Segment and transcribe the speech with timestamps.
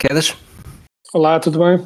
[0.00, 0.34] Quedas.
[1.12, 1.78] Olá, tudo bem?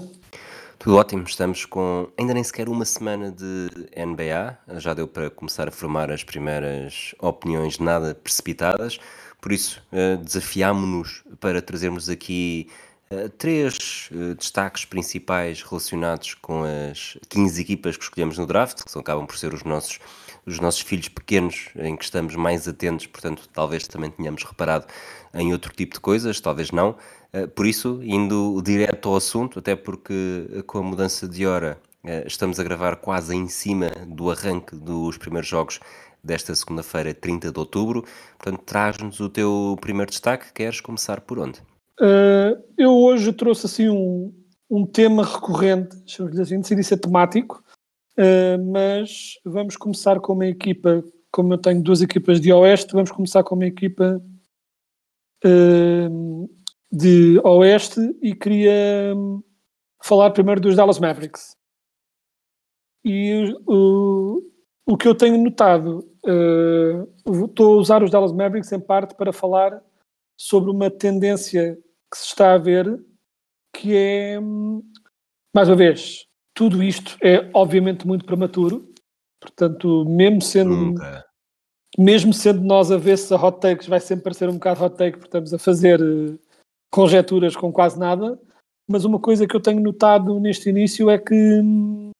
[0.78, 1.24] Tudo ótimo.
[1.24, 4.56] Estamos com ainda nem sequer uma semana de NBA.
[4.78, 9.00] Já deu para começar a formar as primeiras opiniões nada precipitadas.
[9.40, 12.68] Por isso, eh, desafiámo-nos para trazermos aqui
[13.10, 18.98] eh, três eh, destaques principais relacionados com as 15 equipas que escolhemos no draft, que
[18.98, 19.98] acabam por ser os nossos,
[20.46, 24.86] os nossos filhos pequenos, em que estamos mais atentos, portanto, talvez também tenhamos reparado
[25.34, 26.96] em outro tipo de coisas, talvez não.
[27.34, 31.76] Eh, Por isso, indo direto ao assunto, até porque eh, com a mudança de hora
[32.04, 35.80] eh, estamos a gravar quase em cima do arranque dos primeiros jogos
[36.22, 38.04] desta segunda-feira, 30 de outubro.
[38.38, 40.52] Portanto, traz-nos o teu primeiro destaque.
[40.52, 41.58] Queres começar por onde?
[42.00, 44.32] Uh, eu hoje trouxe assim um,
[44.70, 47.62] um tema recorrente, chamamos-lhe assim, decidi ser temático,
[48.18, 53.12] uh, mas vamos começar com uma equipa, como eu tenho duas equipas de Oeste, vamos
[53.12, 54.20] começar com uma equipa
[55.44, 56.48] uh,
[56.94, 59.42] de Oeste e queria hum,
[60.00, 61.56] falar primeiro dos Dallas Mavericks.
[63.04, 64.40] E o,
[64.86, 69.32] o que eu tenho notado, uh, estou a usar os Dallas Mavericks em parte para
[69.32, 69.82] falar
[70.38, 71.76] sobre uma tendência
[72.10, 72.86] que se está a ver,
[73.72, 74.80] que é, hum,
[75.52, 78.88] mais uma vez, tudo isto é obviamente muito prematuro,
[79.40, 81.26] portanto, mesmo sendo, Nunca.
[81.98, 84.96] mesmo sendo nós a ver se a hot takes vai sempre parecer um bocado hot
[84.96, 86.38] take, porque estamos a fazer eh,
[86.94, 88.40] conjecturas com quase nada,
[88.88, 92.12] mas uma coisa que eu tenho notado neste início é que hum,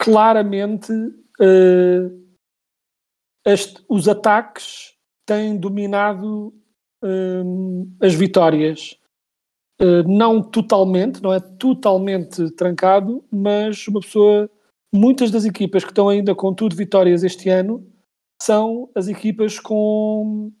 [0.00, 0.90] claramente
[1.38, 2.10] eh,
[3.46, 4.94] este- os ataques
[5.26, 6.54] têm dominado
[7.02, 8.96] hum, as vitórias.
[9.82, 14.48] Uh, não totalmente, não é totalmente trancado, mas uma pessoa,
[14.94, 17.84] muitas das equipas que estão ainda com tudo vitórias este ano
[18.40, 20.52] são as equipas com,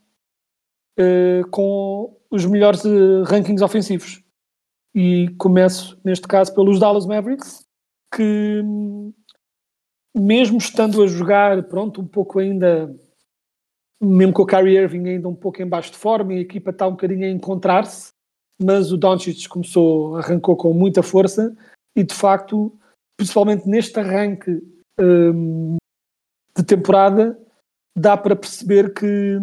[0.98, 4.22] uh, com os melhores uh, rankings ofensivos.
[4.94, 7.66] E começo, neste caso, pelos Dallas Mavericks,
[8.14, 9.12] que hum,
[10.16, 12.94] mesmo estando a jogar, pronto, um pouco ainda
[14.00, 16.70] mesmo com o Kyrie Irving ainda um pouco em baixo de forma e a equipa
[16.70, 18.12] está um bocadinho a encontrar-se,
[18.62, 21.56] mas o Doncic começou, arrancou com muita força
[21.96, 22.76] e de facto,
[23.16, 24.62] principalmente neste arranque
[25.00, 25.76] hum,
[26.56, 27.38] de temporada,
[27.96, 29.38] dá para perceber que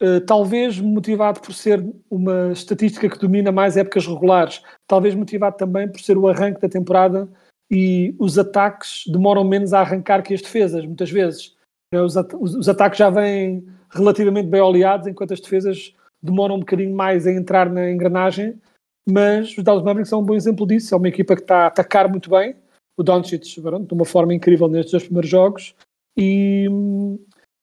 [0.00, 5.88] eh, talvez motivado por ser uma estatística que domina mais épocas regulares, talvez motivado também
[5.90, 7.28] por ser o arranque da temporada
[7.70, 11.56] e os ataques demoram menos a arrancar que as defesas, muitas vezes.
[11.92, 16.60] Eh, Os, at- os- ataques já vêm relativamente bem oleados, enquanto as defesas demoram um
[16.60, 18.60] bocadinho mais a entrar na engrenagem.
[19.08, 20.92] Mas os Dallas Mavericks são um bom exemplo disso.
[20.94, 22.56] É uma equipa que está a atacar muito bem.
[22.98, 25.74] O Doncic, de uma forma incrível nestes dois primeiros jogos.
[26.16, 26.66] E,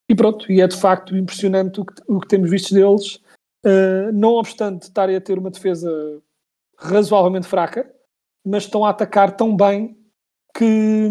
[0.09, 3.21] e pronto, e é de facto impressionante o que, o que temos visto deles.
[3.65, 6.21] Uh, não obstante estarem a ter uma defesa
[6.77, 7.89] razoavelmente fraca,
[8.45, 9.97] mas estão a atacar tão bem
[10.55, 11.09] que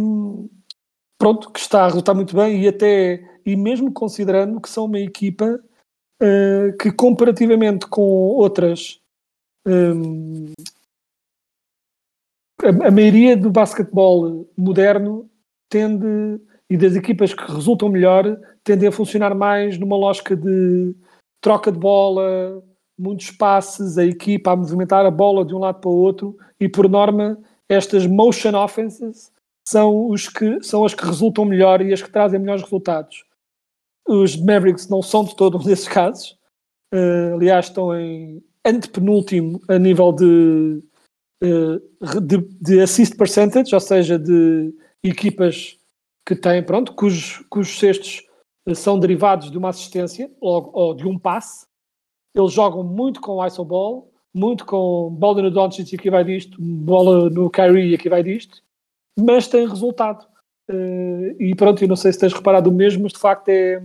[1.18, 5.00] pronto, que está a resultar muito bem e até e mesmo considerando que são uma
[5.00, 5.62] equipa
[6.22, 9.00] uh, que comparativamente com outras
[9.66, 10.52] um,
[12.62, 15.30] a, a maioria do basquetebol moderno
[15.68, 20.94] tende e das equipas que resultam melhor tendem a funcionar mais numa lógica de
[21.40, 22.62] troca de bola,
[22.98, 26.68] muitos passes, a equipa a movimentar a bola de um lado para o outro e
[26.68, 29.32] por norma estas motion offenses
[29.66, 33.24] são, os que, são as que resultam melhor e as que trazem melhores resultados.
[34.06, 36.36] Os Mavericks não são de todo um desses casos.
[36.92, 40.82] Uh, aliás, estão em antepenúltimo a nível de,
[41.42, 45.78] uh, de, de assist percentage, ou seja, de equipas
[46.26, 48.26] que têm, pronto, cujos, cujos cestos
[48.68, 51.66] uh, são derivados de uma assistência ou, de um passe.
[52.34, 56.56] Eles jogam muito com iso ball, muito com bola no Doncic e aqui vai disto,
[56.60, 58.62] bola no Kyrie e aqui vai disto,
[59.18, 60.26] mas tem resultado.
[60.70, 63.82] Uh, e pronto, eu não sei se tens reparado o mesmo, mas de facto é,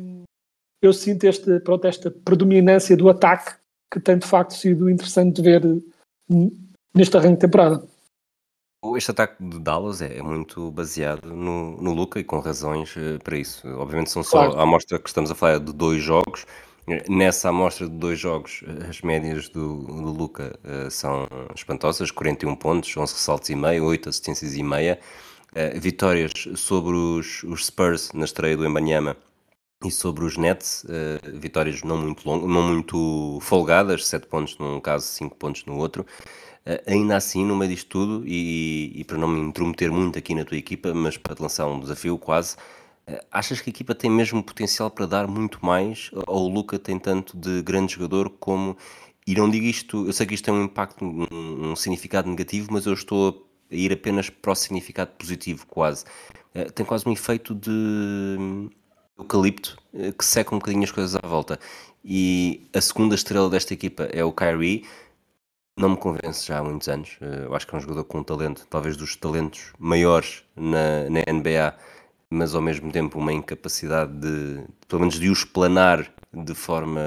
[0.82, 3.56] eu sinto este, pronto, esta predominância do ataque
[3.92, 5.66] que tem de facto sido interessante de ver
[6.30, 6.52] hum,
[6.94, 7.97] neste arranque de temporada.
[8.96, 13.18] Este ataque de Dallas é, é muito baseado no, no Luca e com razões uh,
[13.24, 13.68] para isso.
[13.70, 14.60] Obviamente são só claro.
[14.60, 16.46] a amostra que estamos a falar de dois jogos.
[17.10, 20.58] Nessa amostra de dois jogos, as médias do, do Luca
[20.90, 24.98] são espantosas: 41 pontos, 11 ressaltos e meio, 8 assistências e meia.
[25.76, 29.18] Vitórias sobre os, os, Spurs na estreia do Embanyama
[29.84, 30.86] e sobre os Nets,
[31.34, 36.06] vitórias não muito, long, não muito folgadas, 7 pontos num caso, 5 pontos no outro.
[36.68, 40.36] Uh, ainda assim, no meio disto tudo, e, e, para não me intrometer muito aqui
[40.36, 42.58] na tua equipa, mas para te lançar um desafio quase,
[43.08, 46.12] uh, achas que a equipa tem mesmo potencial para dar muito mais?
[46.28, 48.76] Ou o Luca tem tanto de grande jogador como.
[49.26, 52.68] E não digo isto, eu sei que isto tem um impacto, um, um significado negativo,
[52.72, 56.04] mas eu estou a ir apenas para o significado positivo, quase.
[56.54, 58.70] Uh, tem quase um efeito de
[59.18, 59.78] eucalipto
[60.18, 61.58] que seca um bocadinho as coisas à volta.
[62.04, 64.86] E a segunda estrela desta equipa é o Kyrie
[65.78, 67.18] não me convence já há muitos anos.
[67.22, 71.08] Eh, eu acho que é um jogador com um talento, talvez dos talentos maiores na,
[71.10, 71.76] na NBA,
[72.30, 77.00] mas ao mesmo tempo uma incapacidade de, pelo menos, de os planar de forma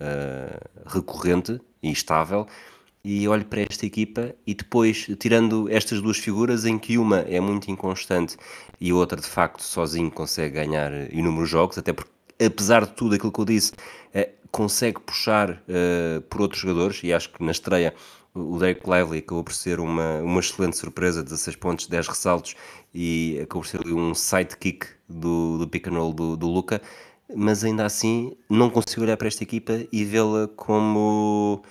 [0.00, 2.46] uh, recorrente e estável.
[3.04, 7.40] E olho para esta equipa e depois, tirando estas duas figuras, em que uma é
[7.40, 8.36] muito inconstante
[8.80, 12.12] e a outra, de facto, sozinho consegue ganhar inúmeros jogos, até porque,
[12.44, 17.12] apesar de tudo aquilo que eu disse, uh, consegue puxar uh, por outros jogadores, e
[17.12, 17.94] acho que na estreia
[18.34, 22.54] o Derek Lively acabou por ser uma, uma excelente surpresa, 16 pontos, 10 ressaltos,
[22.94, 26.80] e acabou por ser um sidekick do, do pick and roll do, do Luca,
[27.34, 31.62] mas ainda assim não consigo olhar para esta equipa e vê-la como,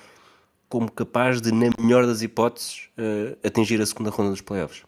[0.67, 4.83] como capaz de, na melhor das hipóteses, uh, atingir a segunda ronda dos playoffs.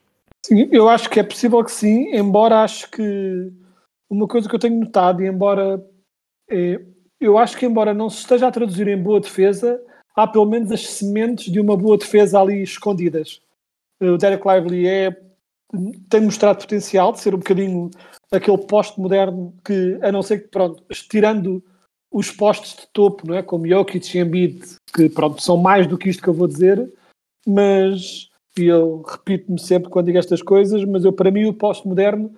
[0.46, 3.52] Sim, eu acho que é possível que sim, embora acho que
[4.10, 5.84] uma coisa que eu tenho notado, e embora
[6.50, 6.80] é,
[7.26, 9.82] eu acho que, embora não se esteja a traduzir em boa defesa,
[10.16, 13.42] há pelo menos as sementes de uma boa defesa ali escondidas.
[14.02, 15.18] O Derek Lively é,
[16.10, 17.90] tem mostrado potencial de ser um bocadinho
[18.32, 21.64] aquele poste moderno que, a não ser que, pronto, tirando
[22.12, 23.42] os postes de topo, não é?
[23.42, 24.62] como Jokic e Embiid,
[24.94, 26.92] que pronto, são mais do que isto que eu vou dizer,
[27.48, 31.88] mas, e eu repito-me sempre quando digo estas coisas, mas eu, para mim o poste
[31.88, 32.32] moderno,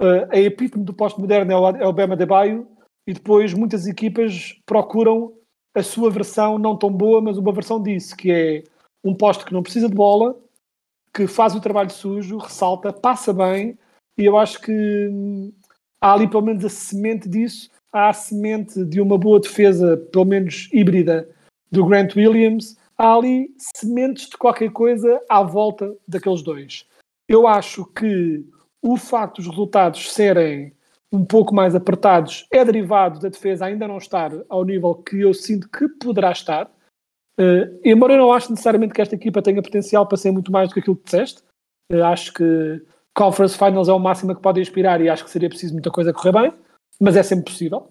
[0.00, 2.66] uh, a epítome do poste moderno é o, é o Bema de Baio,
[3.06, 5.32] e depois muitas equipas procuram
[5.74, 8.64] a sua versão não tão boa, mas uma versão disso, que é
[9.04, 10.36] um poste que não precisa de bola,
[11.14, 13.78] que faz o trabalho sujo, ressalta, passa bem,
[14.18, 15.52] e eu acho que hum,
[16.00, 20.24] há ali pelo menos a semente disso, há a semente de uma boa defesa, pelo
[20.24, 21.28] menos híbrida,
[21.70, 26.84] do Grant Williams, há ali sementes de qualquer coisa à volta daqueles dois.
[27.28, 28.44] Eu acho que
[28.82, 30.72] o facto dos resultados serem
[31.12, 35.34] um pouco mais apertados é derivado da defesa ainda não estar ao nível que eu
[35.34, 36.66] sinto que poderá estar.
[37.38, 40.68] Uh, embora eu não ache necessariamente que esta equipa tenha potencial para ser muito mais
[40.68, 41.42] do que aquilo que disseste,
[41.92, 42.82] uh, acho que
[43.14, 46.12] Conference Finals é o máximo que pode inspirar e acho que seria preciso muita coisa
[46.12, 46.52] correr bem,
[47.00, 47.90] mas é sempre possível.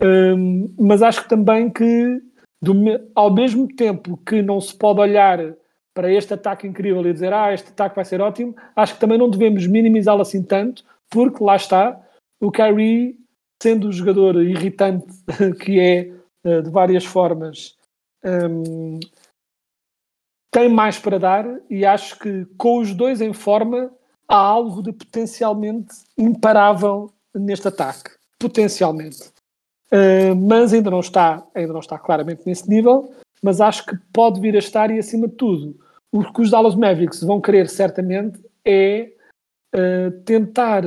[0.00, 2.22] Uh, mas acho que também que,
[2.62, 2.74] do,
[3.14, 5.54] ao mesmo tempo que não se pode olhar
[5.94, 9.18] para este ataque incrível e dizer ah, este ataque vai ser ótimo, acho que também
[9.18, 12.00] não devemos minimizá-lo assim tanto, porque lá está,
[12.44, 13.18] o Kyrie,
[13.62, 15.06] sendo o jogador irritante
[15.64, 16.12] que é
[16.44, 17.76] eh, de várias formas,
[18.24, 19.00] um,
[20.50, 23.90] tem mais para dar e acho que com os dois em forma
[24.28, 28.10] há algo de potencialmente imparável neste ataque.
[28.38, 29.32] Potencialmente.
[29.90, 34.40] Uh, mas ainda não está, ainda não está claramente nesse nível, mas acho que pode
[34.40, 35.78] vir a estar e acima de tudo,
[36.12, 39.12] o que os Dallas Mavericks vão querer certamente é
[39.74, 40.84] uh, tentar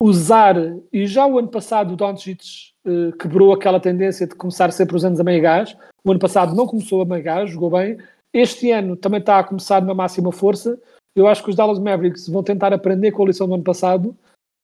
[0.00, 0.56] usar,
[0.92, 2.40] e já o ano passado o Doncic
[2.86, 6.54] uh, quebrou aquela tendência de começar sempre os anos a meio gás, o ano passado
[6.54, 7.98] não começou a meio gás, jogou bem,
[8.32, 10.78] este ano também está a começar na máxima força,
[11.16, 14.16] eu acho que os Dallas Mavericks vão tentar aprender com a lição do ano passado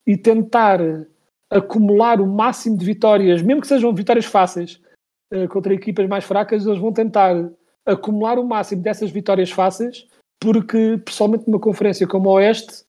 [0.06, 0.80] e tentar
[1.48, 4.80] acumular o máximo de vitórias, mesmo que sejam vitórias fáceis
[5.32, 7.34] uh, contra equipas mais fracas, eles vão tentar
[7.86, 10.06] acumular o máximo dessas vitórias fáceis,
[10.40, 12.84] porque, pessoalmente, numa conferência como a Oeste,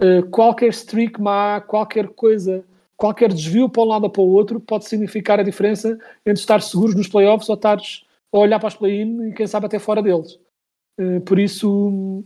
[0.00, 2.64] eh, qualquer streak má, qualquer coisa,
[2.96, 6.62] qualquer desvio para um lado ou para o outro pode significar a diferença entre estar
[6.62, 10.02] seguros nos playoffs ou estares a olhar para os play-in e quem sabe até fora
[10.02, 10.38] deles.
[11.00, 12.24] Uh, por isso,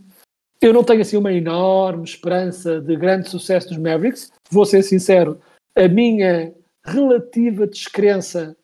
[0.61, 4.31] eu não tenho assim uma enorme esperança de grande sucesso dos Mavericks.
[4.49, 5.39] Vou ser sincero,
[5.75, 6.53] a minha
[6.85, 8.55] relativa descrença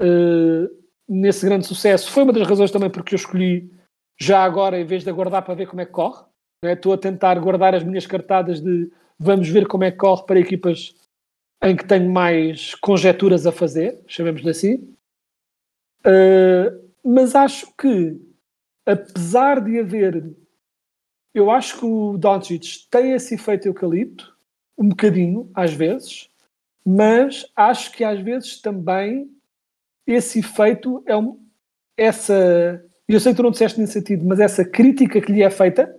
[0.00, 3.70] uh, nesse grande sucesso foi uma das razões também porque eu escolhi
[4.18, 6.24] já agora, em vez de aguardar para ver como é que corre.
[6.66, 6.72] É?
[6.72, 10.40] Estou a tentar guardar as minhas cartadas de vamos ver como é que corre para
[10.40, 10.94] equipas
[11.62, 14.74] em que tenho mais conjecturas a fazer, chamemos-lhe assim.
[16.06, 18.20] Uh, mas acho que,
[18.86, 20.34] apesar de haver
[21.34, 24.32] eu acho que o Doncic tem esse efeito eucalipto,
[24.78, 26.30] um bocadinho, às vezes,
[26.86, 29.28] mas acho que às vezes também
[30.06, 31.40] esse efeito é um,
[31.96, 32.84] essa.
[33.08, 35.94] Eu sei que tu não disseste nesse sentido, mas essa crítica que lhe é feita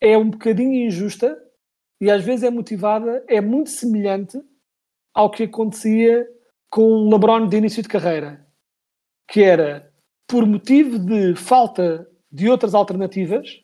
[0.00, 1.36] é um bocadinho injusta
[2.00, 4.38] e às vezes é motivada, é muito semelhante
[5.14, 6.26] ao que acontecia
[6.70, 8.46] com o LeBron de início de carreira,
[9.30, 9.92] que era
[10.26, 13.60] por motivo de falta de outras alternativas,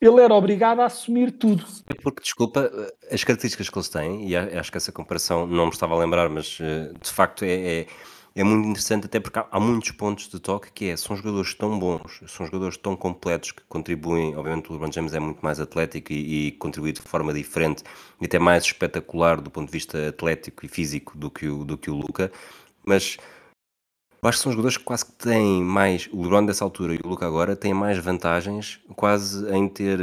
[0.00, 1.64] ele era obrigado a assumir tudo.
[1.86, 2.70] É porque, desculpa,
[3.10, 6.28] as características que eles têm, e acho que essa comparação não me estava a lembrar,
[6.28, 7.86] mas eh, de facto é, é,
[8.34, 11.78] é muito interessante, até porque há, muitos pontos de toque que é, são jogadores tão
[11.78, 16.12] bons, são jogadores tão completos que contribuem, obviamente o LeBron James é muito mais atlético
[16.12, 17.84] e, e contribui de forma diferente
[18.20, 21.76] e até mais espetacular do ponto de vista atlético e físico do que o, do
[21.76, 22.32] que o Luca,
[22.84, 23.18] mas
[24.22, 26.08] eu acho que são jogadores que quase que têm mais.
[26.12, 29.98] O LeBron dessa altura e o Luca agora têm mais vantagens, quase em ter.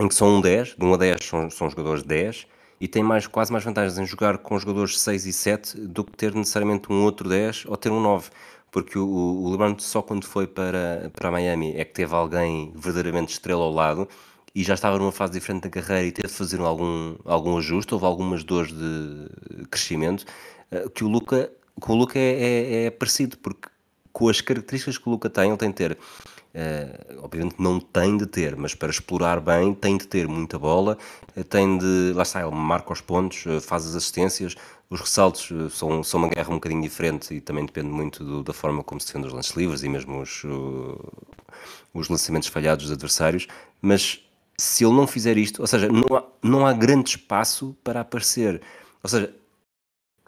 [0.00, 2.46] em que são um 10, de 1 a 10 são, são jogadores 10,
[2.82, 6.16] e têm mais, quase mais vantagens em jogar com jogadores 6 e 7 do que
[6.16, 8.28] ter necessariamente um outro 10 ou ter um 9.
[8.72, 13.34] Porque o, o LeBron só quando foi para, para Miami é que teve alguém verdadeiramente
[13.34, 14.08] estrela ao lado
[14.52, 17.94] e já estava numa fase diferente da carreira e teve de fazer algum, algum ajuste,
[17.94, 19.28] houve algumas dores de
[19.70, 20.24] crescimento,
[20.68, 23.68] eh, que o Luca com o Luca é, é, é, parecido, porque
[24.12, 25.96] com as características que o Luca tem, ele tem de ter,
[26.54, 30.98] uh, obviamente não tem de ter, mas para explorar bem tem de ter muita bola,
[31.36, 34.54] uh, tem de, lá está, ele marca os pontos, uh, faz as assistências,
[34.90, 38.52] os ressaltos são, são uma guerra um bocadinho diferente e também depende muito do, da
[38.52, 40.42] forma como se defende os lances livres e mesmo os,
[41.94, 43.46] os lançamentos falhados dos adversários,
[43.80, 44.22] mas
[44.58, 48.60] se ele não fizer isto, ou seja, não há, não há grande espaço para aparecer,
[49.02, 49.34] ou seja,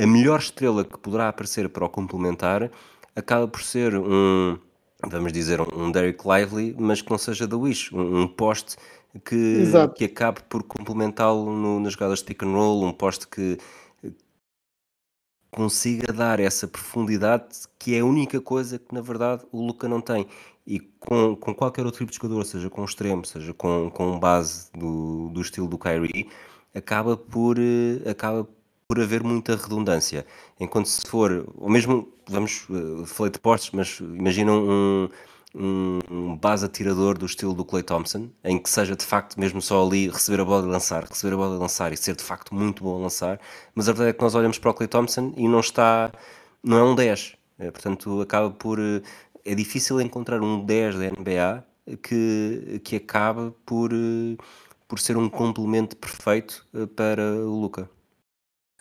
[0.01, 2.71] a melhor estrela que poderá aparecer para o complementar
[3.15, 4.59] acaba por ser um,
[5.09, 8.77] vamos dizer, um Derek Lively, mas que não seja da Wish, um, um poste
[9.25, 13.59] que, que acabe por complementá-lo nas jogadas de pick and roll, um poste que
[15.51, 17.47] consiga dar essa profundidade
[17.79, 20.27] que é a única coisa que na verdade o Luca não tem.
[20.67, 24.71] E com, com qualquer outro tipo de jogador, seja com extremo, seja com, com base
[24.73, 26.29] do, do estilo do Kyrie,
[26.75, 28.49] acaba por, eh, acaba
[28.89, 30.27] por haver muita redundância.
[30.61, 35.09] Enquanto se for, ou mesmo, vamos, uh, falei de postos, mas imagina um,
[35.55, 39.63] um, um, base atirador do estilo do Clay Thompson, em que seja de facto mesmo
[39.63, 42.25] só ali receber a bola e lançar, receber a bola e lançar e ser de
[42.25, 43.41] facto muito bom a lançar,
[43.75, 46.13] mas a verdade é que nós olhamos para o Clay Thompson e não está,
[46.63, 49.03] não é um 10, é, portanto acaba por, eh,
[49.45, 51.65] é difícil encontrar um 10 da NBA
[52.03, 54.37] que, que acabe por, eh,
[54.89, 57.89] por ser um complemento perfeito para o Luca.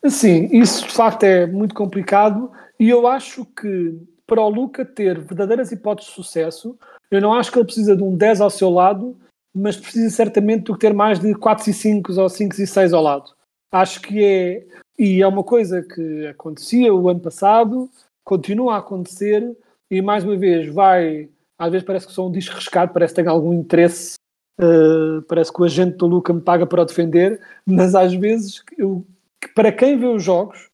[0.09, 5.19] Sim, isso de facto é muito complicado e eu acho que para o Luca ter
[5.19, 6.77] verdadeiras hipóteses de sucesso,
[7.09, 9.17] eu não acho que ele precisa de um 10 ao seu lado,
[9.53, 13.01] mas precisa certamente de ter mais de 4 e 5 ou 5 e 6 ao
[13.03, 13.31] lado.
[13.71, 14.65] Acho que é,
[14.97, 17.89] e é uma coisa que acontecia o ano passado,
[18.23, 19.55] continua a acontecer
[19.89, 23.21] e mais uma vez vai, às vezes parece que sou um disco riscado, parece que
[23.21, 24.15] tem algum interesse,
[24.59, 28.63] uh, parece que o agente do Luca me paga para o defender, mas às vezes
[28.77, 29.05] eu
[29.43, 30.69] que para quem vê os jogos,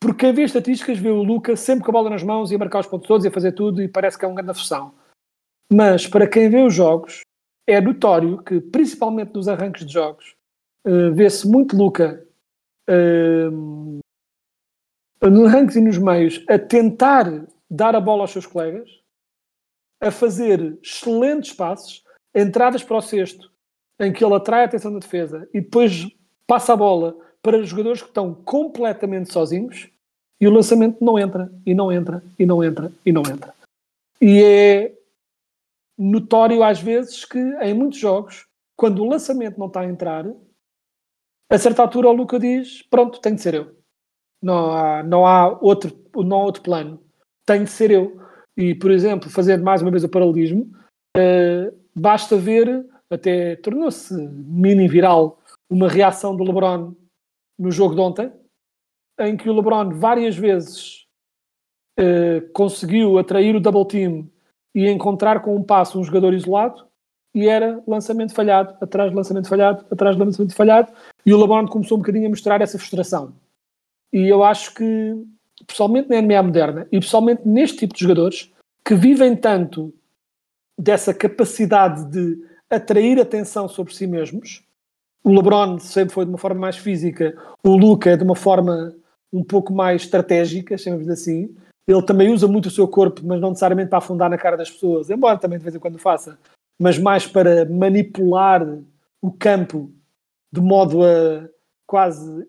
[0.00, 2.58] porque quem vê estatísticas vê o Luca sempre com a bola nas mãos e a
[2.58, 4.94] marcar os pontos todos e a fazer tudo e parece que é uma grande versão.
[5.70, 7.20] Mas para quem vê os jogos,
[7.66, 10.34] é notório que, principalmente nos arranques de jogos,
[10.86, 12.26] uh, vê-se muito Luca
[12.88, 14.00] uh,
[15.28, 18.90] nos arranques e nos meios a tentar dar a bola aos seus colegas,
[20.00, 22.02] a fazer excelentes passes,
[22.34, 23.52] entradas para o cesto,
[24.00, 26.08] em que ele atrai a atenção da defesa e depois
[26.46, 29.88] passa a bola para jogadores que estão completamente sozinhos
[30.40, 33.54] e o lançamento não entra, e não entra, e não entra, e não entra.
[34.20, 34.98] E é
[35.98, 40.26] notório às vezes que em muitos jogos, quando o lançamento não está a entrar,
[41.50, 43.76] a certa altura o Luca diz: Pronto, tem de ser eu.
[44.42, 47.02] Não há, não há, outro, não há outro plano.
[47.44, 48.18] Tem de ser eu.
[48.56, 50.70] E, por exemplo, fazendo mais uma vez o paralelismo,
[51.16, 56.94] uh, basta ver, até tornou-se mini viral, uma reação do LeBron
[57.60, 58.32] no jogo de ontem,
[59.20, 61.06] em que o LeBron várias vezes
[61.98, 64.30] uh, conseguiu atrair o double team
[64.74, 66.88] e encontrar com um passo um jogador isolado
[67.34, 70.90] e era lançamento falhado, atrás de lançamento falhado, atrás de lançamento falhado
[71.26, 73.34] e o LeBron começou um bocadinho a mostrar essa frustração.
[74.10, 75.14] E eu acho que,
[75.66, 78.50] pessoalmente na NBA moderna e pessoalmente neste tipo de jogadores
[78.82, 79.92] que vivem tanto
[80.78, 84.64] dessa capacidade de atrair atenção sobre si mesmos,
[85.22, 88.94] o LeBron sempre foi de uma forma mais física, o Luca é de uma forma
[89.32, 91.54] um pouco mais estratégica, chamamos assim.
[91.86, 94.70] Ele também usa muito o seu corpo, mas não necessariamente para afundar na cara das
[94.70, 96.38] pessoas, embora também de vez em quando faça.
[96.80, 98.66] mas mais para manipular
[99.20, 99.92] o campo
[100.50, 101.46] de modo a
[101.86, 102.48] quase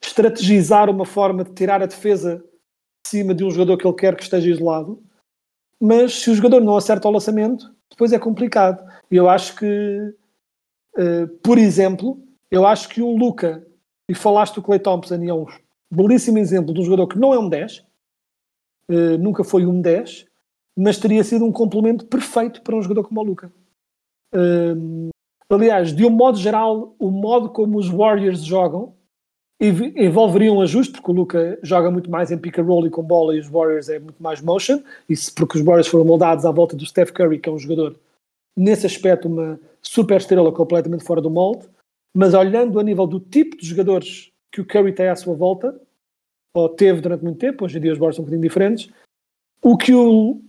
[0.00, 4.16] estrategizar uma forma de tirar a defesa de cima de um jogador que ele quer
[4.16, 5.02] que esteja isolado.
[5.80, 8.84] Mas se o jogador não acerta o lançamento, depois é complicado.
[9.10, 10.14] E eu acho que,
[10.98, 13.66] uh, por exemplo, eu acho que um Luca,
[14.10, 15.46] e falaste do Clay Thompson, e é um
[15.90, 17.84] belíssimo exemplo de um jogador que não é um 10, uh,
[18.90, 20.26] eh, nunca foi um 10,
[20.76, 23.52] mas teria sido um complemento perfeito para um jogador como o Luca.
[24.34, 25.08] Uh,
[25.50, 28.94] aliás, de um modo geral, o modo como os Warriors jogam
[29.60, 33.02] envolveria um ajuste, porque o Luca joga muito mais em pick and roll e com
[33.02, 36.50] bola e os Warriors é muito mais motion, isso porque os Warriors foram moldados à
[36.52, 37.96] volta do Steph Curry, que é um jogador,
[38.56, 41.68] nesse aspecto, uma super estrela completamente fora do molde,
[42.14, 45.80] mas olhando a nível do tipo de jogadores que o Curry tem à sua volta,
[46.54, 48.90] ou teve durante muito tempo, hoje em dia os Warriors são um bocadinho diferentes,
[49.62, 50.40] o que o,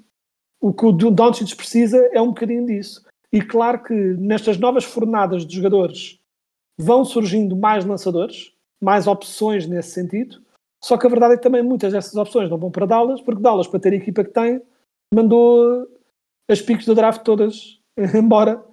[0.62, 3.05] o, que o Doncic precisa é um bocadinho disso.
[3.31, 6.19] E claro que nestas novas fornadas de jogadores
[6.79, 10.41] vão surgindo mais lançadores, mais opções nesse sentido.
[10.81, 13.41] Só que a verdade é que também muitas dessas opções não vão para Dallas, porque
[13.41, 14.62] Dallas, para ter a equipa que tem,
[15.13, 15.88] mandou
[16.50, 17.79] as piques do draft todas
[18.15, 18.63] embora.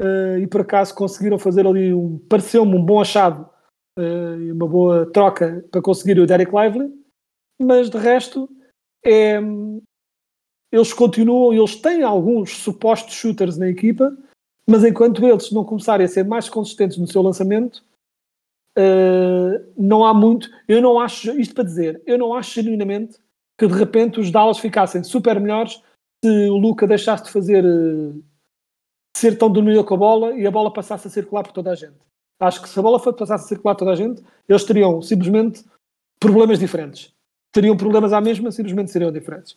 [0.00, 3.48] Uh, e por acaso conseguiram fazer ali um, pareceu-me um bom achado
[3.96, 6.92] uh, e uma boa troca para conseguir o Derek Lively,
[7.62, 8.48] mas de resto
[9.04, 9.38] é,
[10.72, 14.16] eles continuam, eles têm alguns supostos shooters na equipa,
[14.68, 17.84] mas enquanto eles não começarem a ser mais consistentes no seu lançamento,
[18.76, 20.50] uh, não há muito.
[20.66, 23.18] Eu não acho, isto para dizer, eu não acho genuinamente
[23.56, 25.80] que de repente os Dallas ficassem super melhores
[26.24, 28.24] se o Luca deixasse de fazer uh,
[29.16, 31.74] ser tão dominador com a bola e a bola passasse a circular por toda a
[31.74, 31.96] gente.
[32.40, 35.64] Acho que se a bola passasse a circular por toda a gente, eles teriam simplesmente
[36.18, 37.12] problemas diferentes.
[37.52, 39.56] Teriam problemas à mesma, simplesmente seriam diferentes.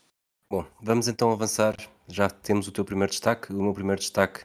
[0.50, 1.76] Bom, vamos então avançar.
[2.08, 3.52] Já temos o teu primeiro destaque.
[3.52, 4.42] O meu primeiro destaque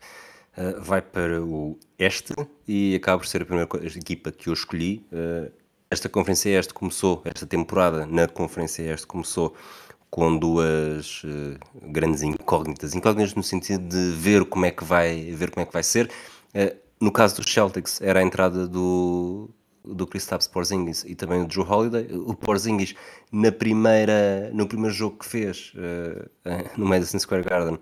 [0.56, 2.34] uh, vai para o Este
[2.66, 5.06] e acaba por ser a primeira equipa que eu escolhi.
[5.12, 5.52] Uh,
[5.90, 9.54] esta Conferência Este começou, esta temporada na Conferência Este começou
[10.12, 11.58] com duas uh,
[11.90, 12.94] grandes incógnitas.
[12.94, 16.10] Incógnitas no sentido de ver como é que vai, ver como é que vai ser.
[17.00, 19.48] no caso dos Celtics, era a entrada do,
[19.82, 22.08] do Kristaps Porzingis e também o Drew Holiday.
[22.12, 22.94] O Porzingis,
[23.32, 26.28] na primeira, no primeiro jogo que fez uh,
[26.76, 27.78] no Madison Square Garden,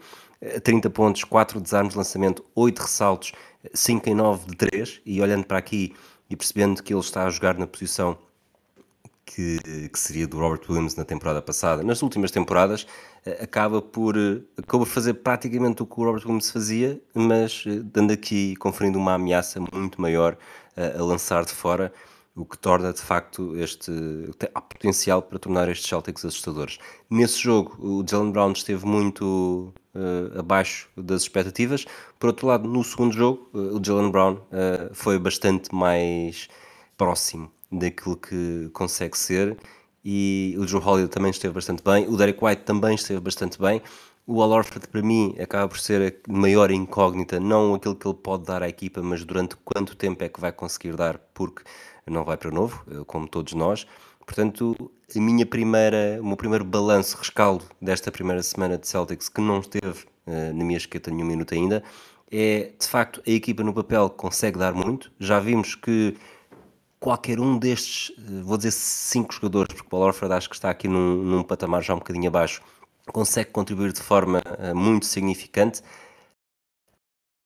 [0.62, 3.32] 30 pontos, 4 desarmes de lançamento, 8 ressaltos,
[3.74, 5.96] 5 em 9 de 3, e olhando para aqui
[6.30, 8.16] e percebendo que ele está a jogar na posição
[9.34, 11.82] que, que, seria do Robert Williams na temporada passada.
[11.82, 12.86] Nas últimas temporadas,
[13.24, 17.80] eh, acaba por, eh, acaba fazer praticamente o que o Robert Williams fazia, mas eh,
[17.84, 20.36] dando aqui, conferindo uma ameaça muito maior
[20.76, 21.92] a, a lançar de fora,
[22.34, 23.92] o que torna de facto este
[24.54, 26.78] há potencial para tornar estes Celtics assustadores.
[27.08, 31.84] Nesse jogo, o Jalen Brown esteve muito uh, abaixo das expectativas.
[32.18, 36.48] Por outro lado, no segundo jogo, uh, o Jalen Brown uh, foi bastante mais
[36.96, 39.56] próximo daquilo que consegue ser
[40.04, 43.82] e o Joe Holiday também esteve bastante bem, o Derek White também esteve bastante bem.
[44.26, 48.14] O Al Horford, para mim, acaba por ser a maior incógnita, não aquilo que ele
[48.14, 51.62] pode dar à equipa, mas durante quanto tempo é que vai conseguir dar, porque
[52.06, 53.86] não vai para novo, eh, como todos nós.
[54.24, 59.40] Portanto, a minha primeira, o meu primeiro balanço, rescaldo desta primeira semana de Celtics, que
[59.40, 61.82] não esteve uh, na minha esqueta nenhum minuto ainda,
[62.30, 65.10] é de facto a equipa no papel consegue dar muito.
[65.18, 66.16] Já vimos que
[67.00, 70.70] qualquer um destes, eh, vou dizer cinco jogadores, porque o Paul Orford acho que está
[70.70, 72.62] aqui num, num, patamar já um bocadinho abaixo,
[73.06, 75.82] consegue contribuir de forma uh, muito significante.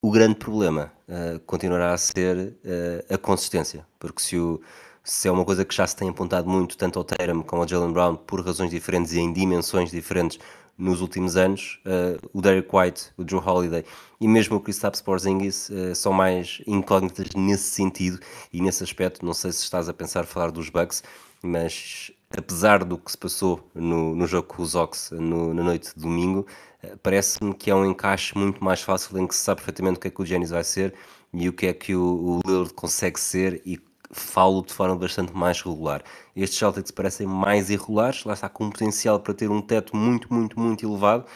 [0.03, 4.61] O grande problema uh, continuará a ser uh, a consistência, porque se, o,
[5.03, 7.69] se, é uma coisa que já se tem apontado muito, tanto ao Tatum como ao
[7.69, 10.39] Jalen Brown, por razões diferentes e em dimensões diferentes,
[10.77, 11.81] nos últimos anos.
[11.85, 13.85] Uh, o Derek White, o Joe Holiday
[14.21, 18.19] e mesmo o Kristaps Porzingis uh, são mais incógnitas nesse sentido
[18.53, 19.25] e nesse aspecto.
[19.25, 21.03] Não sei se estás a pensar falar dos Bucks,
[21.43, 25.95] mas apesar do que se passou no, no jogo com os Ox no, na noite
[25.95, 26.47] de domingo,
[26.83, 30.01] uh, parece-me que é um encaixe muito mais fácil em que se sabe perfeitamente o
[30.01, 30.95] que é que o Giannis vai ser
[31.33, 33.79] e o que é que o, o Lillard consegue ser e
[34.15, 36.03] falo de forma bastante mais regular.
[36.37, 40.33] Estes Celtics parecem mais irregulares, lá está com um potencial para ter um teto muito,
[40.33, 41.27] muito, muito elevado,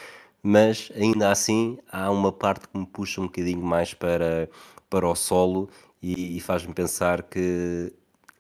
[0.42, 4.48] mas ainda assim há uma parte que me puxa um bocadinho mais para,
[4.88, 5.68] para o solo
[6.02, 7.92] e, e faz-me pensar que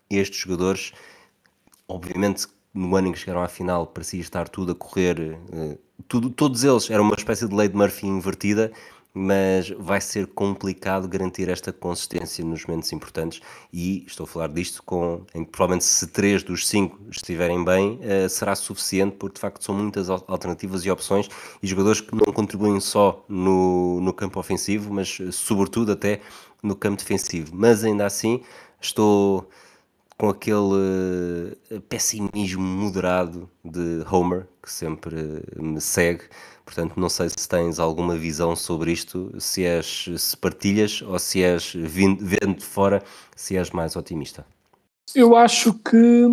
[0.08, 0.92] estes jogadores,
[1.86, 5.18] obviamente no ano em que chegaram à final parecia estar tudo a correr,
[5.52, 8.72] uh, tudo, todos eles, era uma espécie de lei de Murphy invertida,
[9.18, 13.40] mas vai ser complicado garantir esta consistência nos momentos importantes
[13.72, 18.28] e estou a falar disto com, em provavelmente se três dos cinco estiverem bem, uh,
[18.28, 21.28] será suficiente porque de facto são muitas alternativas e opções
[21.60, 26.20] e jogadores que não contribuem só no, no campo ofensivo, mas uh, sobretudo até
[26.62, 27.50] no campo defensivo.
[27.52, 28.40] Mas ainda assim
[28.80, 29.50] estou
[30.16, 36.22] com aquele uh, pessimismo moderado de Homer, que sempre me segue,
[36.68, 41.42] Portanto, não sei se tens alguma visão sobre isto, se és, se partilhas ou se
[41.42, 43.02] és vindo, vendo de fora,
[43.34, 44.44] se és mais otimista.
[45.14, 46.24] Eu acho que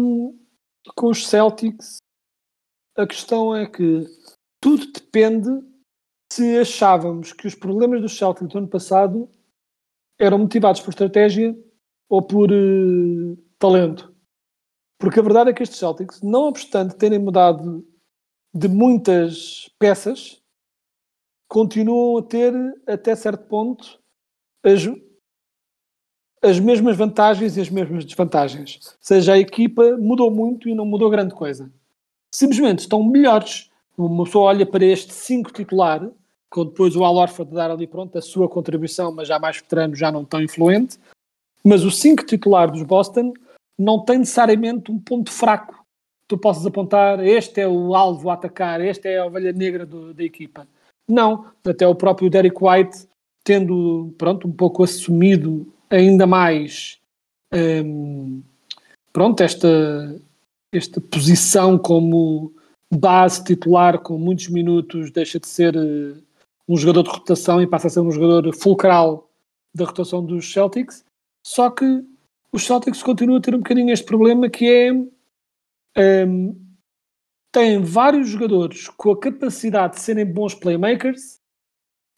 [0.94, 2.00] com os Celtics
[2.98, 4.04] a questão é que
[4.62, 5.50] tudo depende
[6.30, 9.30] se achávamos que os problemas dos Celtics do ano passado
[10.20, 11.58] eram motivados por estratégia
[12.10, 14.14] ou por uh, talento.
[15.00, 17.88] Porque a verdade é que estes Celtics, não obstante terem mudado
[18.56, 20.42] de muitas peças
[21.46, 22.54] continuam a ter,
[22.88, 24.00] até certo ponto,
[24.64, 24.82] as,
[26.42, 28.80] as mesmas vantagens e as mesmas desvantagens.
[28.86, 31.70] Ou seja, a equipa mudou muito e não mudou grande coisa.
[32.34, 33.70] Simplesmente estão melhores.
[33.98, 36.10] Uma pessoa olha para este 5 titular,
[36.50, 39.96] com depois o Al Orford dar ali pronto a sua contribuição, mas já mais veterano,
[39.96, 40.98] já não tão influente.
[41.62, 43.34] Mas o 5 titular dos Boston
[43.78, 45.85] não tem necessariamente um ponto fraco
[46.28, 50.14] tu possas apontar este é o alvo a atacar, este é a ovelha negra do,
[50.14, 50.68] da equipa.
[51.08, 53.08] Não, até o próprio Derek White
[53.44, 57.00] tendo pronto, um pouco assumido ainda mais
[57.54, 58.42] um,
[59.14, 60.20] pronto, esta,
[60.74, 62.52] esta posição como
[62.92, 66.18] base titular com muitos minutos deixa de ser uh,
[66.68, 69.30] um jogador de rotação e passa a ser um jogador fulcral
[69.74, 71.06] da rotação dos Celtics
[71.46, 72.04] só que
[72.52, 74.92] os Celtics continuam a ter um bocadinho este problema que é
[75.98, 76.66] um,
[77.52, 81.40] tem vários jogadores com a capacidade de serem bons playmakers,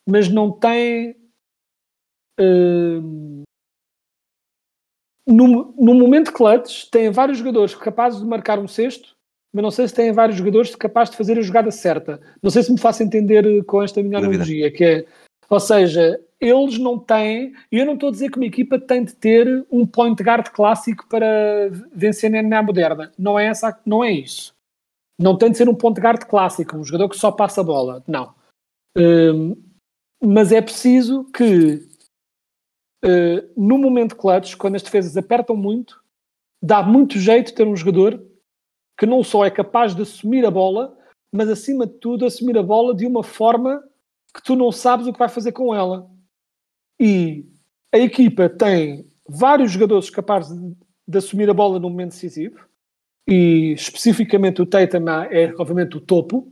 [0.07, 1.15] mas não tem.
[2.39, 3.43] Um,
[5.27, 9.15] no, no momento clutch, tem vários jogadores capazes de marcar um sexto,
[9.53, 12.21] mas não sei se têm vários jogadores capazes de fazer a jogada certa.
[12.41, 15.05] Não sei se me faço entender com esta minha analogia, que é,
[15.49, 19.03] ou seja, eles não têm, e eu não estou a dizer que uma equipa tem
[19.03, 21.27] de ter um point guard clássico para
[21.91, 23.11] vencer na NBA moderna.
[23.17, 24.53] Não é, essa, não é isso.
[25.19, 28.03] Não tem de ser um point guard clássico, um jogador que só passa a bola.
[28.07, 28.35] Não.
[28.95, 29.55] Um,
[30.23, 31.87] mas é preciso que
[33.03, 36.03] uh, no momento clutch, quando as defesas apertam muito,
[36.61, 38.23] dá muito jeito ter um jogador
[38.99, 40.95] que não só é capaz de assumir a bola,
[41.33, 43.83] mas acima de tudo assumir a bola de uma forma
[44.35, 46.07] que tu não sabes o que vai fazer com ela
[46.99, 47.45] e
[47.93, 50.75] a equipa tem vários jogadores capazes de,
[51.07, 52.67] de assumir a bola no momento decisivo,
[53.27, 56.51] e especificamente o Tatum é obviamente o topo,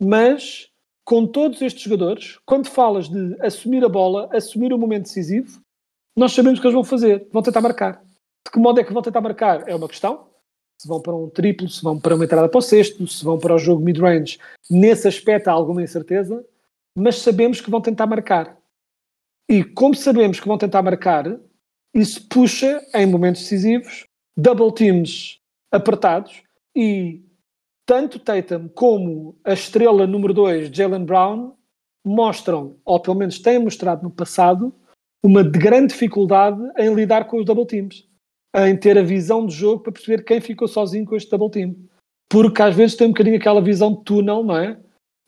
[0.00, 0.68] mas
[1.04, 5.60] com todos estes jogadores, quando falas de assumir a bola, assumir o momento decisivo,
[6.16, 8.02] nós sabemos o que eles vão fazer, vão tentar marcar.
[8.44, 9.68] De que modo é que vão tentar marcar?
[9.68, 10.26] É uma questão.
[10.80, 13.38] Se vão para um triplo, se vão para uma entrada para o sexto, se vão
[13.38, 14.38] para o jogo mid-range,
[14.70, 16.44] nesse aspecto há alguma incerteza,
[16.96, 18.58] mas sabemos que vão tentar marcar.
[19.48, 21.38] E como sabemos que vão tentar marcar,
[21.94, 24.04] isso puxa, em momentos decisivos,
[24.36, 25.38] double teams
[25.70, 26.42] apertados
[26.74, 27.22] e
[27.86, 31.52] tanto Tatum como a estrela número 2, Jalen Brown,
[32.04, 34.74] mostram, ou pelo menos têm mostrado no passado,
[35.22, 38.06] uma grande dificuldade em lidar com os double teams,
[38.54, 41.74] em ter a visão de jogo para perceber quem ficou sozinho com este double team.
[42.28, 44.78] Porque às vezes tem um bocadinho aquela visão de túnel, não é?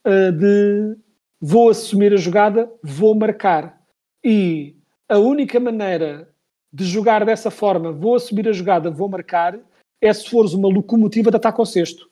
[0.06, 0.96] Uh, de
[1.40, 3.80] vou assumir a jogada, vou marcar.
[4.28, 4.74] E
[5.08, 6.28] a única maneira
[6.72, 9.56] de jogar dessa forma, vou assumir a jogada, vou marcar,
[10.00, 12.10] é se fores uma locomotiva de ataque ao sexto.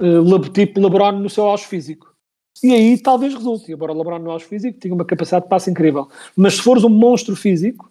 [0.00, 2.12] Uh, tipo LeBron no seu auge físico.
[2.60, 3.70] E aí talvez resulte.
[3.70, 6.08] Embora o LeBron no auge físico tinha uma capacidade de passe incrível.
[6.34, 7.88] Mas se fores um monstro físico,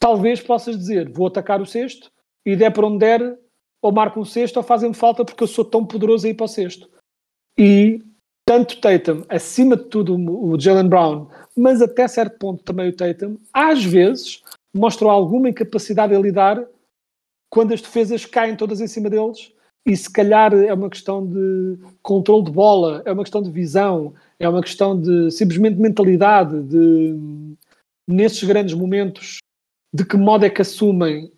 [0.00, 2.10] talvez possas dizer, vou atacar o sexto
[2.44, 3.38] e der para onde der,
[3.80, 6.48] ou marco um sexto ou fazem-me falta porque eu sou tão poderoso aí para o
[6.48, 6.90] sexto.
[7.56, 8.02] E
[8.46, 13.36] tanto Tatum, acima de tudo o Jalen Brown, mas até certo ponto também o Tatum,
[13.52, 16.64] às vezes mostram alguma incapacidade a lidar
[17.50, 19.52] quando as defesas caem todas em cima deles.
[19.84, 24.14] E se calhar é uma questão de controle de bola, é uma questão de visão,
[24.38, 27.16] é uma questão de simplesmente mentalidade, de
[28.06, 29.38] nesses grandes momentos
[29.92, 31.32] de que modo é que assumem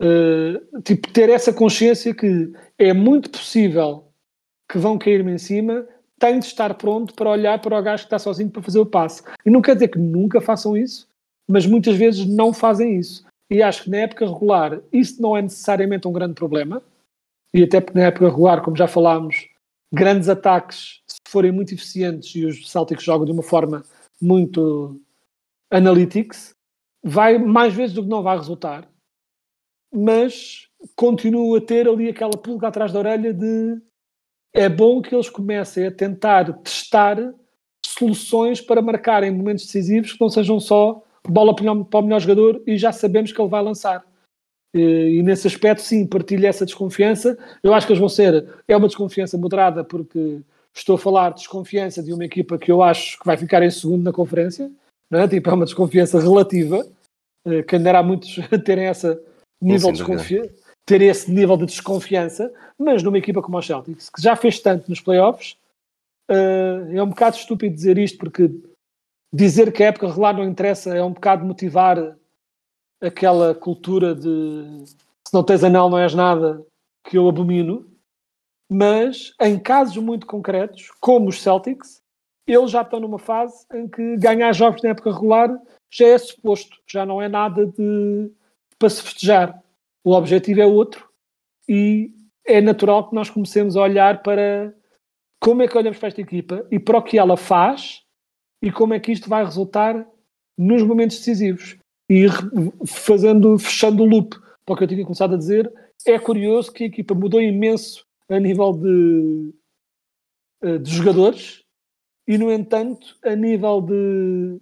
[0.00, 4.04] uh, tipo ter essa consciência que é muito possível
[4.70, 5.86] que vão cair-me em cima
[6.18, 8.86] tem de estar pronto para olhar para o gajo que está sozinho para fazer o
[8.86, 9.22] passe.
[9.44, 11.08] E não quer dizer que nunca façam isso,
[11.48, 13.24] mas muitas vezes não fazem isso.
[13.50, 16.82] E acho que na época regular isso não é necessariamente um grande problema.
[17.54, 19.48] E até porque na época regular, como já falámos,
[19.92, 23.82] grandes ataques, se forem muito eficientes e os Celtics jogam de uma forma
[24.20, 25.00] muito
[25.70, 26.54] analytics,
[27.02, 28.86] vai mais vezes do que não vai resultar,
[29.94, 33.80] mas continuo a ter ali aquela pulga atrás da orelha de
[34.54, 37.16] é bom que eles comecem a tentar testar
[37.84, 42.62] soluções para marcar em momentos decisivos que não sejam só bola para o melhor jogador
[42.66, 44.04] e já sabemos que ele vai lançar.
[44.74, 47.38] E, nesse aspecto, sim, partilho essa desconfiança.
[47.62, 48.46] Eu acho que eles vão ser.
[48.66, 50.40] É uma desconfiança moderada, porque
[50.74, 53.70] estou a falar de desconfiança de uma equipa que eu acho que vai ficar em
[53.70, 54.70] segundo na conferência.
[55.10, 55.28] Não é?
[55.28, 56.86] Tipo, é uma desconfiança relativa.
[57.46, 59.20] Eh, que ainda há muitos terem essa
[59.60, 60.50] nível de desconfiança,
[60.88, 64.88] ter esse nível de desconfiança, mas numa equipa como o Celtics, que já fez tanto
[64.88, 65.54] nos playoffs,
[66.30, 68.50] uh, é um bocado estúpido dizer isto, porque
[69.30, 72.16] dizer que a época regular não interessa é um bocado motivar
[73.02, 76.64] aquela cultura de se não tens anel não és nada,
[77.04, 77.86] que eu abomino,
[78.72, 82.00] mas em casos muito concretos, como os Celtics,
[82.46, 85.54] eles já estão numa fase em que ganhar jogos na época regular
[85.90, 88.32] já é suposto, já não é nada de
[88.78, 89.62] para se festejar.
[90.08, 91.06] O objetivo é outro
[91.68, 92.10] e
[92.46, 94.74] é natural que nós comecemos a olhar para
[95.38, 98.00] como é que olhamos para esta equipa e para o que ela faz
[98.62, 100.08] e como é que isto vai resultar
[100.56, 101.76] nos momentos decisivos.
[102.08, 102.24] E
[102.86, 105.70] fazendo, fechando o loop para o que eu tinha começado a dizer,
[106.06, 109.54] é curioso que a equipa mudou imenso a nível de,
[110.62, 111.64] eh, de jogadores
[112.26, 114.58] e, no entanto, a nível de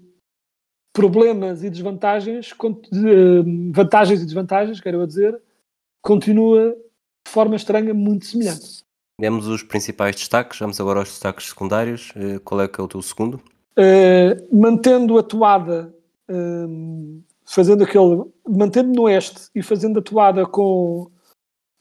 [0.97, 5.39] problemas e desvantagens, eh, vantagens e desvantagens, quero dizer,
[6.03, 8.83] continua de forma estranha muito semelhante.
[9.21, 12.13] Demos os principais destaques, vamos agora aos destaques secundários.
[12.17, 13.35] Eh, qual é que é o teu segundo?
[13.79, 15.95] Uh, mantendo a toada,
[16.31, 21.11] uh, fazendo aquele, mantendo no oeste e fazendo a toada com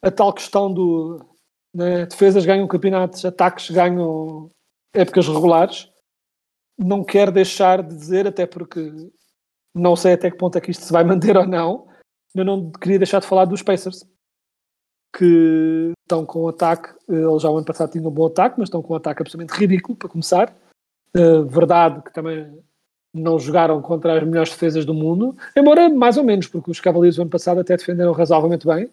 [0.02, 1.26] a tal questão do
[1.74, 4.50] né, defesas ganham campeonatos, ataques ganham
[4.94, 5.90] épocas regulares,
[6.78, 8.92] não quero deixar de dizer, até porque
[9.74, 11.88] não sei até que ponto é que isto se vai manter ou não,
[12.34, 14.06] eu não queria deixar de falar dos Pacers,
[15.16, 18.68] que estão com um ataque, eles já o ano passado tinham um bom ataque, mas
[18.68, 20.56] estão com um ataque absolutamente ridículo, para começar.
[21.16, 22.62] Uh, verdade que também
[23.14, 27.16] não jogaram contra as melhores defesas do mundo, embora mais ou menos, porque os Cavaliers
[27.16, 28.92] do ano passado até defenderam razoavelmente bem.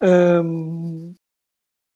[0.00, 1.12] Um,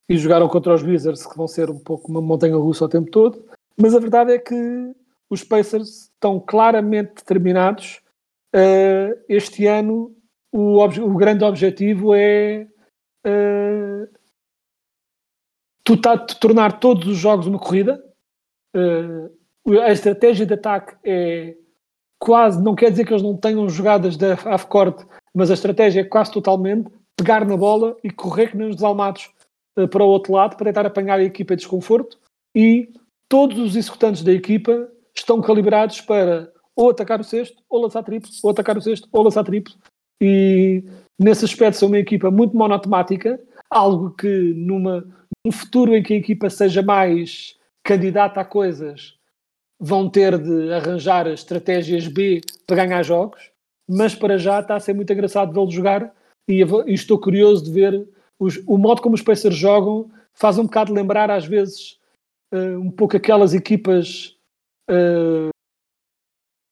[0.08, 3.11] e jogaram contra os Wizards, que vão ser um pouco uma montanha russa o tempo
[3.11, 3.44] todo.
[3.80, 4.92] Mas a verdade é que
[5.33, 8.03] os Pacers estão claramente determinados.
[8.55, 10.14] Uh, este ano,
[10.53, 12.68] o, o, grande objetivo é
[13.27, 14.07] uh,
[16.38, 18.05] tornar todos os jogos uma corrida.
[18.77, 21.57] Uh, a estratégia de ataque é
[22.18, 25.03] quase, não quer dizer que eles não tenham jogadas da half-court,
[25.35, 29.31] mas a estratégia é quase totalmente pegar na bola e correr que nem os desalmados
[29.90, 32.18] para o outro lado para tentar apanhar a equipa em desconforto
[32.55, 32.92] e
[33.31, 38.31] todos os executantes da equipa estão calibrados para ou atacar o sexto, ou lançar triplo,
[38.42, 39.75] ou atacar o sexto, ou lançar triplo.
[40.20, 40.83] E
[41.18, 45.05] nesse aspecto são uma equipa muito monotemática, algo que numa,
[45.44, 49.16] num futuro em que a equipa seja mais candidata a coisas,
[49.79, 53.51] vão ter de arranjar estratégias B para ganhar jogos,
[53.88, 56.14] mas para já está a ser muito engraçado vê-lo jogar
[56.48, 60.64] e, e, estou curioso de ver os, o modo como os Pacers jogam faz um
[60.64, 61.98] bocado lembrar às vezes
[62.55, 64.37] uh, um pouco aquelas equipas
[64.90, 65.51] uh,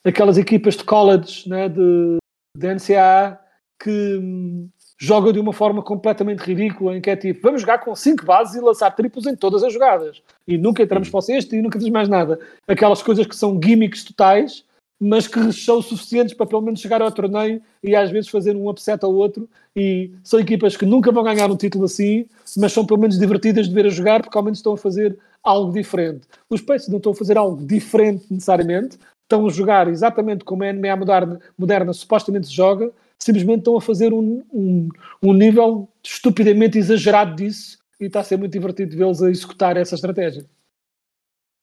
[0.04, 2.18] aquelas equipas de college né, de,
[2.56, 3.38] de NCAA
[3.82, 4.68] que hum,
[5.00, 8.54] jogam de uma forma completamente ridícula, em que é tipo, vamos jogar com 5 bases
[8.54, 10.22] e lançar triplos em todas as jogadas.
[10.46, 12.38] E nunca entramos para o sexto e nunca diz mais nada.
[12.68, 14.64] Aquelas coisas que são gimmicks totais,
[15.00, 18.68] mas que são suficientes para pelo menos chegar ao torneio e às vezes fazer um
[18.68, 19.48] upset ao outro.
[19.74, 22.26] E são equipas que nunca vão ganhar um título assim,
[22.58, 25.18] mas são pelo menos divertidas de ver a jogar porque ao menos estão a fazer
[25.42, 26.26] algo diferente.
[26.48, 30.72] Os Pacers não estão a fazer algo diferente necessariamente, estão a jogar exatamente como a
[30.72, 34.88] NBA moderna, moderna supostamente se joga, simplesmente estão a fazer um, um,
[35.22, 39.94] um nível estupidamente exagerado disso e está a ser muito divertido vê-los a executar essa
[39.94, 40.44] estratégia.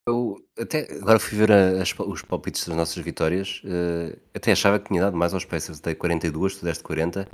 [0.08, 4.88] Eu até agora fui ver as, os palpites das nossas vitórias, uh, até achava que
[4.88, 7.28] tinha dado mais aos Pacers, dei 42, tu deste 40,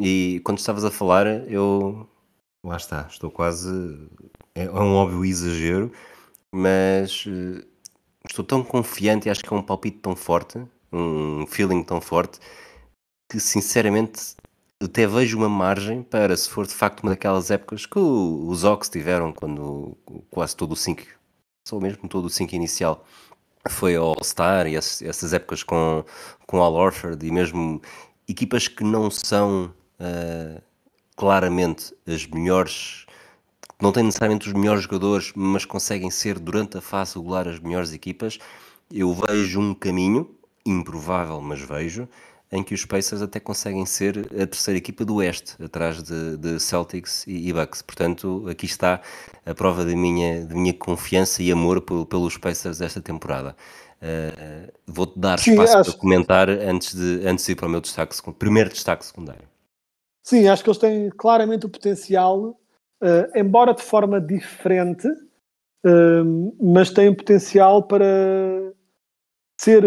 [0.00, 2.08] e quando estavas a falar, eu
[2.64, 3.68] lá está, estou quase.
[4.58, 5.92] É um óbvio exagero,
[6.52, 7.64] mas uh,
[8.28, 10.60] estou tão confiante e acho que é um palpite tão forte,
[10.92, 12.40] um feeling tão forte,
[13.30, 14.34] que sinceramente
[14.82, 18.88] até vejo uma margem para, se for de facto uma daquelas épocas que os Ox
[18.88, 19.96] tiveram quando
[20.28, 21.02] quase todo o 5,
[21.68, 23.04] só mesmo todo o 5 inicial
[23.68, 26.04] foi ao All-Star e essas épocas com,
[26.46, 27.80] com Al Orford e mesmo
[28.26, 30.60] equipas que não são uh,
[31.14, 33.06] claramente as melhores
[33.80, 37.92] não têm necessariamente os melhores jogadores, mas conseguem ser durante a fase regular as melhores
[37.92, 38.38] equipas.
[38.92, 40.28] eu vejo um caminho,
[40.64, 42.08] improvável, mas vejo,
[42.50, 46.58] em que os Pacers até conseguem ser a terceira equipa do Oeste, atrás de, de
[46.58, 47.82] Celtics e, e, Bucks.
[47.82, 49.00] Portanto, aqui está
[49.44, 53.54] a prova da minha, da minha confiança e amor pelo, pelos Pacers desta temporada.
[54.00, 55.90] Uh, Vou-te dar Sim, espaço acho...
[55.90, 59.46] para comentar antes de, antes de ir para o meu destaque, primeiro destaque secundário.
[60.22, 62.58] Sim, acho que eles têm claramente o potencial,
[63.02, 68.72] uh, embora de forma diferente, uh, mas têm potencial para
[69.60, 69.84] ser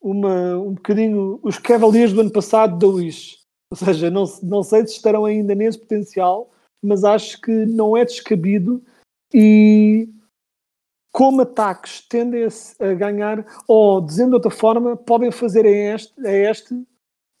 [0.00, 3.38] uma, um bocadinho os Cavaliers do ano passado da Wish.
[3.70, 6.50] Ou seja, não, não sei se estarão ainda nesse potencial,
[6.82, 8.82] mas acho que não é descabido
[9.34, 10.08] e
[11.12, 16.26] como ataques tendem a, a ganhar, ou dizendo de outra forma, podem fazer a este,
[16.26, 16.86] a este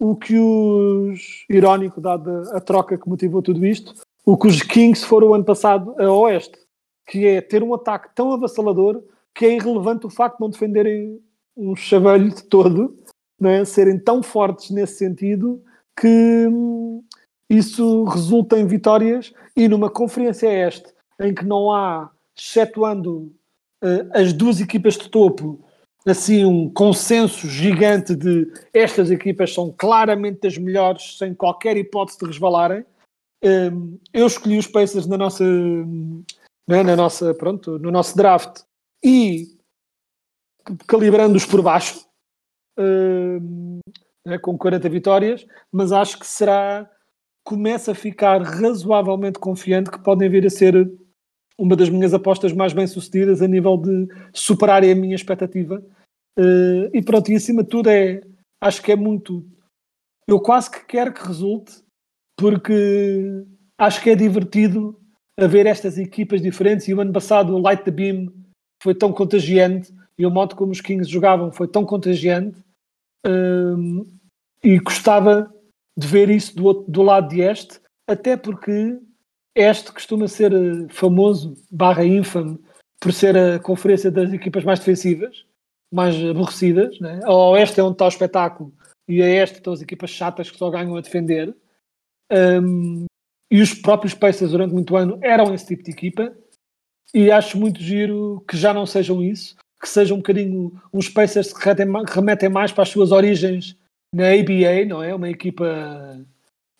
[0.00, 3.94] o que os, irónico dada a troca que motivou tudo isto,
[4.26, 6.58] o que os Kings foram o ano passado a Oeste,
[7.06, 9.00] que é ter um ataque tão avassalador
[9.32, 11.20] que é irrelevante o facto de não defenderem
[11.56, 12.96] um chavalho de todo,
[13.42, 13.64] é?
[13.64, 15.62] serem tão fortes nesse sentido
[15.98, 17.04] que hum,
[17.48, 23.32] isso resulta em vitórias e numa conferência este em que não há, excetuando
[23.82, 25.64] uh, as duas equipas de topo,
[26.04, 32.26] assim um consenso gigante de estas equipas são claramente as melhores sem qualquer hipótese de
[32.26, 32.84] resvalarem.
[34.12, 38.62] Eu escolhi os Pacers na nossa, né, na nossa, pronto, no nosso draft
[39.04, 39.56] e
[40.86, 42.06] calibrando-os por baixo,
[44.26, 46.90] né, com 40 vitórias, mas acho que será,
[47.44, 50.90] começa a ficar razoavelmente confiante que podem vir a ser
[51.58, 55.82] uma das minhas apostas mais bem sucedidas a nível de superarem a minha expectativa.
[56.38, 58.20] Uh, e pronto, e acima de tudo é,
[58.60, 59.46] acho que é muito,
[60.28, 61.82] eu quase que quero que resulte,
[62.36, 63.44] porque
[63.78, 64.98] acho que é divertido
[65.38, 68.32] a ver estas equipas diferentes e o ano passado o Light the Beam
[68.82, 72.58] foi tão contagiante e o modo como os Kings jogavam foi tão contagiante
[73.26, 74.04] um,
[74.62, 75.52] e gostava
[75.96, 78.98] de ver isso do, do lado de este, até porque
[79.54, 82.58] este costuma ser eh, famoso, barra infame,
[83.00, 85.46] por ser a conferência das equipas mais defensivas,
[85.92, 86.98] mais aborrecidas.
[87.00, 87.20] Né?
[87.24, 88.72] A Oeste é onde está o espetáculo
[89.08, 91.56] e a Este estão as equipas chatas que só ganham a defender.
[92.32, 93.04] Um,
[93.50, 96.32] e os próprios Pacers durante muito ano eram esse tipo de equipa
[97.14, 101.52] e acho muito giro que já não sejam isso, que sejam um bocadinho uns Pacers
[101.52, 101.68] que
[102.08, 103.76] remetem mais para as suas origens
[104.12, 105.14] na ABA, não é?
[105.14, 106.18] Uma equipa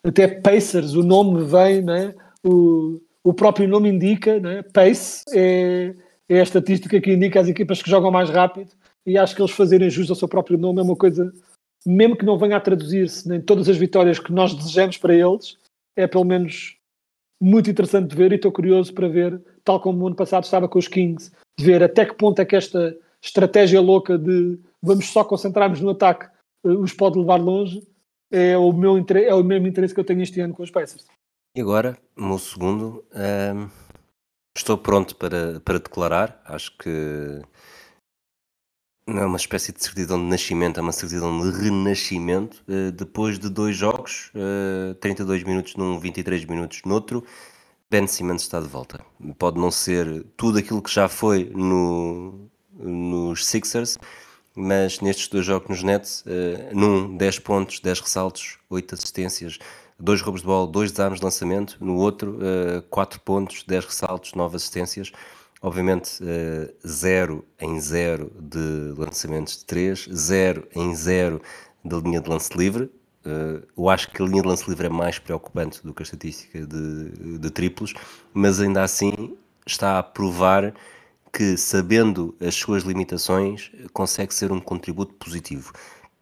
[0.05, 2.15] até Pacers, o nome vem, não é?
[2.47, 4.63] o, o próprio nome indica, não é?
[4.63, 5.95] Pace é,
[6.29, 8.71] é a estatística que indica as equipas que jogam mais rápido
[9.05, 11.33] e acho que eles fazerem jus ao seu próprio nome é uma coisa,
[11.87, 15.57] mesmo que não venha a traduzir-se nem todas as vitórias que nós desejamos para eles,
[15.97, 16.77] é pelo menos
[17.41, 20.69] muito interessante de ver e estou curioso para ver, tal como o ano passado estava
[20.69, 25.09] com os Kings, de ver até que ponto é que esta estratégia louca de vamos
[25.11, 26.27] só concentrarmos no ataque
[26.65, 27.87] eh, os pode levar longe,
[28.31, 31.07] é o, meu, é o mesmo interesse que eu tenho este ano com os Pacers.
[31.57, 33.69] E agora, meu segundo, um,
[34.57, 37.41] estou pronto para, para declarar, acho que
[39.07, 42.63] não é uma espécie de certidão de nascimento, é uma certidão de renascimento.
[42.69, 47.25] Uh, depois de dois jogos, uh, eh, 32 minutos num, 23 minutos noutro,
[47.89, 49.01] Ben Simmons está de volta.
[49.39, 53.97] Pode não ser tudo aquilo que já foi no, nos Sixers,
[54.57, 59.59] mas nestes dois jogos nos Nets, uh, num 10 pontos, 10 ressaltos, 8 assistências,
[60.01, 64.35] 2 roubos de bola, 2 desarmes de lançamento, no outro uh, 4 pontos, 10 ressaltos,
[64.35, 65.13] 9 assistências.
[65.67, 66.21] Obviamente,
[66.87, 71.43] 0 uh, em 0 de lançamentos de 3, 0 em 0
[71.85, 72.89] da linha de lance livre,
[73.27, 76.05] Uh, eu acho que a linha de lance livre é mais preocupante do que a
[76.05, 77.93] estatística de, de triplos,
[78.33, 80.73] mas ainda assim está a provar
[81.33, 85.73] que, sabendo as suas limitações, consegue ser um contributo positivo,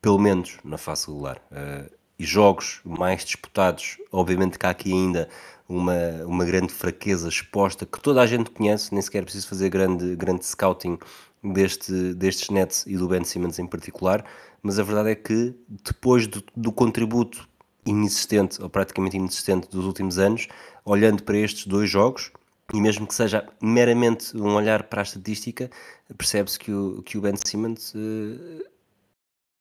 [0.00, 1.37] pelo menos na fase regular.
[1.52, 5.28] Uh, e jogos mais disputados, obviamente que há aqui ainda
[5.68, 9.68] uma, uma grande fraqueza exposta que toda a gente conhece, nem sequer é preciso fazer
[9.70, 10.98] grande, grande scouting
[11.42, 14.24] deste, destes Nets e do Ben Simmons em particular,
[14.62, 17.48] mas a verdade é que depois do, do contributo
[17.87, 20.48] inexistente ou praticamente inexistente dos últimos anos,
[20.85, 22.31] olhando para estes dois jogos,
[22.72, 25.70] e mesmo que seja meramente um olhar para a estatística,
[26.16, 28.64] percebe-se que o, que o Ben Simmons, uh,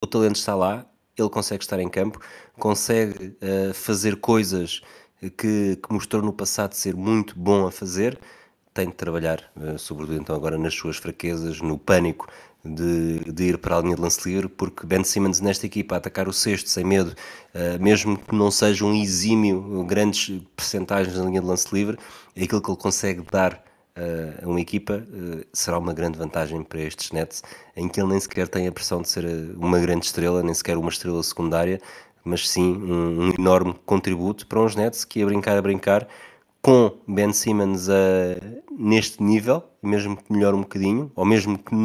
[0.02, 0.86] o talento está lá,
[1.18, 2.20] ele consegue estar em campo,
[2.58, 4.82] consegue uh, fazer coisas
[5.30, 8.18] que, que, mostrou no passado ser muito bom a fazer,
[8.74, 12.28] tem de trabalhar, uh, sobretudo então agora nas suas fraquezas, no pânico
[12.66, 15.98] de, de, ir para a linha de lance livre, porque Ben Simmons nesta equipa a
[15.98, 17.12] atacar o sexto sem medo,
[17.54, 21.98] uh, mesmo que não seja um exímio, grandes percentagens na linha de lance livre,
[22.36, 23.64] aquilo que ele consegue dar
[23.98, 25.06] uh, uma equipa,
[25.52, 27.44] será uma grande vantagem para estes Nets,
[27.76, 30.78] em que ele nem sequer tem a pressão de ser uma grande estrela, nem sequer
[30.78, 31.80] uma estrela secundária,
[32.24, 36.08] mas sim um, um enorme contributo para uns Nets que a brincar a brincar
[36.62, 41.76] com Ben Simmons uh, neste nível, mesmo que melhore um bocadinho, ou mesmo que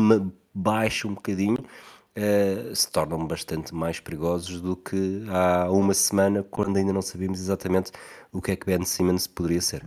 [0.55, 6.77] baixe um bocadinho, uh, se tornam bastante mais perigosos do que há uma semana, quando
[6.77, 7.91] ainda não sabíamos exatamente
[8.33, 9.85] o que é que Ben Simmons poderia ser.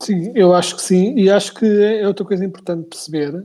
[0.00, 3.44] Sim, eu acho que sim, e acho que é outra coisa importante perceber,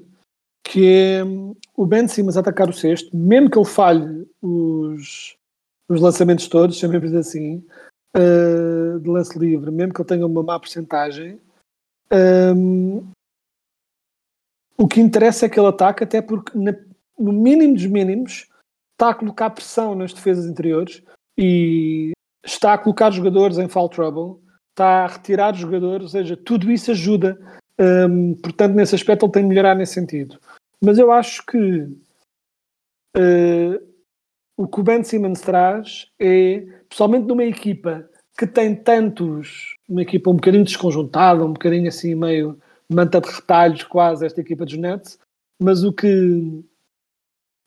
[0.63, 5.36] que é hum, o Ben Simmons atacar o sexto, mesmo que ele falhe os,
[5.91, 7.63] os lançamentos todos, chamemos assim,
[8.15, 11.39] uh, de lance livre, mesmo que ele tenha uma má porcentagem,
[12.55, 13.11] um,
[14.77, 16.73] o que interessa é que ele ataque, até porque na,
[17.17, 18.47] no mínimo dos mínimos
[18.93, 21.01] está a colocar pressão nas defesas interiores
[21.37, 22.11] e
[22.43, 26.91] está a colocar jogadores em foul trouble, está a retirar jogadores, ou seja, tudo isso
[26.91, 27.39] ajuda.
[27.79, 30.39] Um, portanto, nesse aspecto ele tem de melhorar nesse sentido.
[30.83, 31.83] Mas eu acho que
[33.17, 33.90] uh,
[34.62, 38.07] o que o Ben Simmons traz é, pessoalmente numa equipa
[38.38, 43.84] que tem tantos, uma equipa um bocadinho desconjuntada, um bocadinho assim meio manta de retalhos
[43.84, 45.18] quase, esta equipa dos Nets,
[45.59, 46.64] mas o que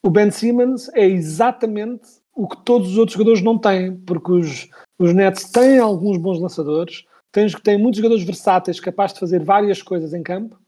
[0.05, 4.69] o Ben Simmons é exatamente o que todos os outros jogadores não têm, porque os,
[4.99, 9.83] os Nets têm alguns bons lançadores, têm, têm muitos jogadores versáteis capazes de fazer várias
[9.83, 10.61] coisas em campo,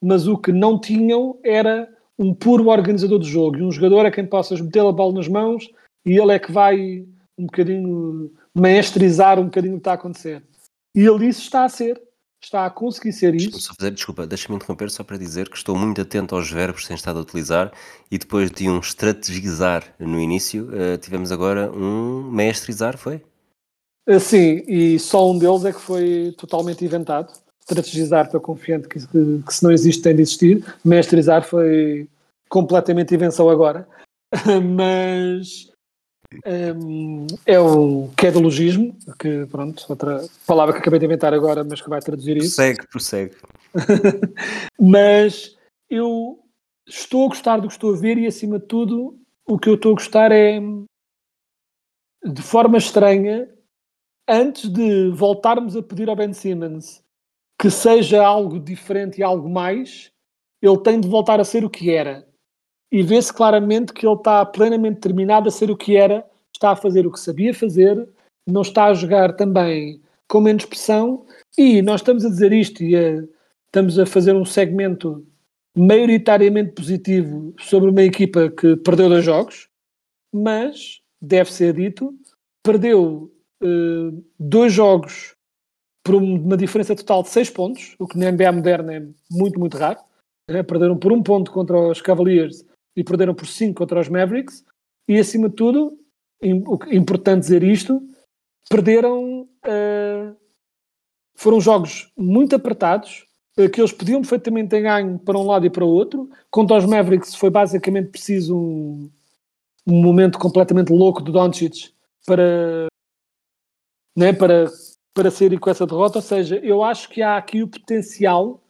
[0.00, 4.10] mas o que não tinham era um puro organizador de jogo e um jogador a
[4.10, 5.68] quem possas meter a bola nas mãos
[6.06, 7.06] e ele é que vai
[7.36, 10.42] um bocadinho maestrizar um bocadinho o que está a acontecer.
[10.94, 12.00] E ele isso está a ser
[12.44, 13.58] está a conseguir ser isso.
[13.60, 16.88] Só fazer, desculpa, deixa-me interromper só para dizer que estou muito atento aos verbos que
[16.88, 17.72] têm estado a utilizar
[18.10, 23.22] e depois de um estrategizar no início, uh, tivemos agora um mestrizar, foi?
[24.06, 27.32] Uh, sim, e só um deles é que foi totalmente inventado.
[27.68, 30.64] Estrategizar, estou confiante que, que, que se não existe tem de existir.
[30.84, 32.08] Mestrizar foi
[32.48, 33.88] completamente invenção agora.
[34.76, 35.72] Mas
[36.46, 41.88] um, é o quedologismo, que pronto, outra palavra que acabei de inventar agora, mas que
[41.88, 42.56] vai traduzir isso.
[42.56, 43.36] Prossegue, prossegue.
[44.80, 45.56] mas
[45.88, 46.40] eu
[46.86, 49.74] estou a gostar do que estou a ver e acima de tudo o que eu
[49.74, 50.60] estou a gostar é
[52.24, 53.48] de forma estranha,
[54.26, 57.03] antes de voltarmos a pedir ao Ben Simmons
[57.58, 60.10] que seja algo diferente e algo mais,
[60.60, 62.26] ele tem de voltar a ser o que era.
[62.90, 66.76] E vê-se claramente que ele está plenamente determinado a ser o que era, está a
[66.76, 68.08] fazer o que sabia fazer,
[68.46, 71.26] não está a jogar também com menos pressão.
[71.56, 73.24] E nós estamos a dizer isto e a,
[73.66, 75.26] estamos a fazer um segmento
[75.76, 79.68] maioritariamente positivo sobre uma equipa que perdeu dois jogos,
[80.32, 82.14] mas deve ser dito,
[82.62, 83.32] perdeu
[83.62, 85.33] uh, dois jogos
[86.04, 89.78] por uma diferença total de seis pontos, o que na NBA moderna é muito, muito
[89.78, 89.98] raro.
[90.48, 90.62] Né?
[90.62, 94.64] Perderam por um ponto contra os Cavaliers e perderam por 5 contra os Mavericks.
[95.08, 95.98] E acima de tudo,
[96.42, 98.02] importante dizer isto,
[98.68, 99.48] perderam.
[99.66, 100.36] Uh,
[101.36, 103.26] foram jogos muito apertados,
[103.58, 106.30] uh, que eles podiam perfeitamente ter ganho para um lado e para o outro.
[106.50, 109.10] Contra os Mavericks foi basicamente preciso um,
[109.86, 111.92] um momento completamente louco do Doncic
[112.24, 112.86] para,
[114.16, 114.66] né, para,
[115.14, 116.18] para sair com essa derrota.
[116.18, 118.60] Ou seja, eu acho que há aqui o potencial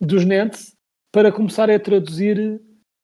[0.00, 0.74] dos Nets
[1.12, 2.60] para começar a traduzir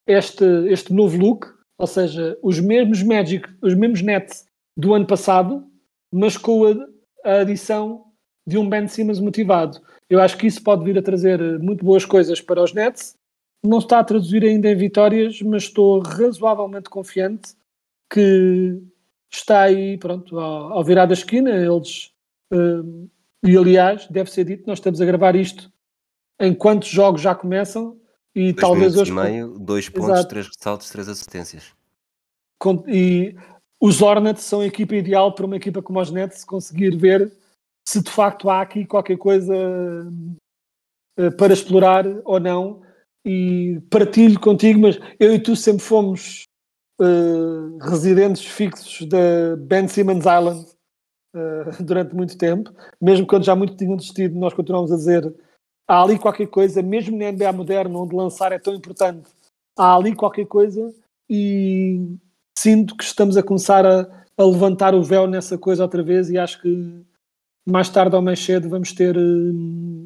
[0.06, 1.46] este, este novo look,
[1.78, 5.64] ou seja, os mesmos Magic, os mesmos Nets do ano passado,
[6.12, 6.74] mas com a,
[7.24, 8.06] a adição
[8.46, 9.80] de um Ben Simmons motivado.
[10.08, 13.14] Eu acho que isso pode vir a trazer muito boas coisas para os Nets.
[13.62, 17.52] Não está a traduzir ainda em vitórias, mas estou razoavelmente confiante
[18.12, 18.82] que
[19.30, 21.50] está aí, pronto, ao, ao virar da esquina.
[21.50, 22.10] Eles,
[23.42, 25.70] e aliás, deve ser dito, nós estamos a gravar isto
[26.40, 27.98] enquanto os jogos já começam
[28.34, 29.12] e dois talvez hoje.
[29.12, 30.28] Meio, dois pontos, Exato.
[30.28, 31.74] três ressaltos, três assistências.
[32.88, 33.34] E
[33.80, 37.32] os Hornets são a equipa ideal para uma equipa como os Nets conseguir ver
[37.86, 39.54] se de facto há aqui qualquer coisa
[41.18, 42.82] eh, para explorar ou não.
[43.24, 46.44] E partilho contigo, mas eu e tu sempre fomos
[46.98, 50.66] uh, residentes fixos da Ben Simmons Island
[51.34, 55.34] uh, durante muito tempo, mesmo quando já muito tinham desistido, nós continuamos a dizer
[55.88, 59.28] há ali qualquer coisa, mesmo na NBA moderna, onde lançar é tão importante,
[59.76, 60.94] há ali qualquer coisa
[61.28, 62.16] e
[62.56, 66.38] sinto que estamos a começar a, a levantar o véu nessa coisa outra vez e
[66.38, 67.04] acho que
[67.66, 70.04] mais tarde ou mais cedo vamos ter uh,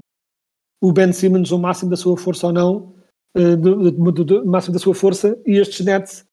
[0.83, 2.95] o Ben Simmons o máximo da sua força ou não,
[3.37, 6.25] uh, máximo da sua força e estes Nets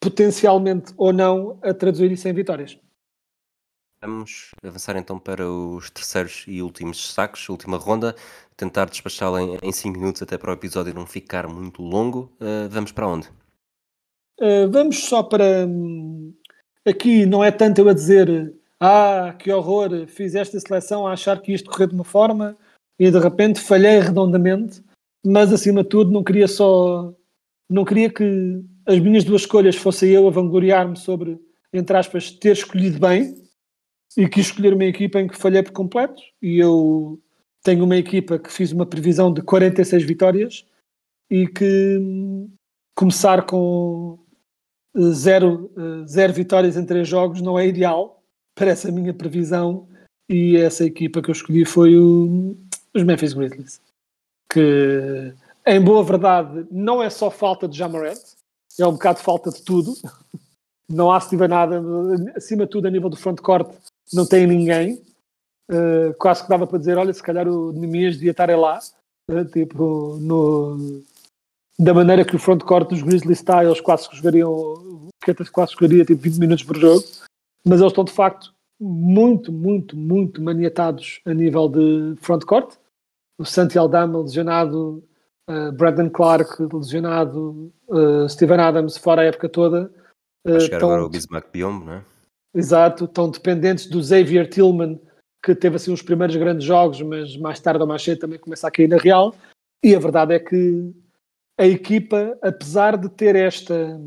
[0.00, 2.78] potencialmente ou não a traduzir isso em vitórias.
[4.02, 8.16] Vamos avançar então para os terceiros e últimos destaques, última ronda,
[8.56, 12.32] tentar despachá-la em 5 minutos até para o episódio não ficar muito longo.
[12.40, 13.28] Uh, vamos para onde?
[14.40, 15.66] Uh, vamos só para.
[15.66, 16.32] Hum,
[16.86, 21.38] aqui não é tanto eu a dizer ah, que horror, fiz esta seleção a achar
[21.42, 22.56] que isto correr de uma forma
[22.98, 24.82] e de repente falhei redondamente,
[25.24, 27.12] mas acima de tudo não queria só.
[27.68, 31.38] Não queria que as minhas duas escolhas fossem eu a vangloriar-me sobre,
[31.70, 33.49] entre aspas, ter escolhido bem
[34.16, 36.20] e quis escolher uma equipa em que falhei por completo.
[36.42, 37.20] E eu
[37.62, 40.66] tenho uma equipa que fiz uma previsão de 46 vitórias
[41.30, 42.50] e que hum,
[42.94, 44.18] começar com
[44.96, 48.22] eh, zero, eh, zero vitórias em três jogos não é ideal
[48.54, 49.88] para essa minha previsão.
[50.28, 52.56] E essa equipa que eu escolhi foi o,
[52.94, 53.80] os Memphis Grizzlies
[54.50, 55.32] que
[55.64, 58.18] em boa verdade não é só falta de Jamarant
[58.78, 59.94] é um bocado falta de tudo.
[60.88, 61.80] Não há se tiver nada
[62.34, 63.72] acima de tudo a nível do frontcourt
[64.12, 65.02] não tem ninguém
[65.70, 68.78] uh, quase que dava para dizer olha se calhar o Nemias devia estar lá
[69.30, 71.02] uh, tipo no
[71.80, 75.08] da maneira que o frontcourt dos Grizzlies está, eles quase que jogariam, o
[75.50, 77.02] quase jogaria tipo 20 minutos por jogo,
[77.64, 82.76] mas eles estão de facto muito, muito, muito maniatados a nível de frontcourt.
[83.38, 85.02] O Santi Aldama lesionado,
[85.48, 89.90] uh, Brandon Clark lesionado, uh, Steven Adams fora a época toda.
[90.46, 92.04] Uh, Vai chegar tão, agora o Bismarck Biombo, não é?
[92.54, 95.00] Exato, estão dependentes do Xavier Tillman,
[95.42, 98.66] que teve assim os primeiros grandes jogos, mas mais tarde ou mais cedo também começa
[98.66, 99.34] a cair na real.
[99.82, 100.92] E a verdade é que
[101.58, 103.98] a equipa, apesar de ter esta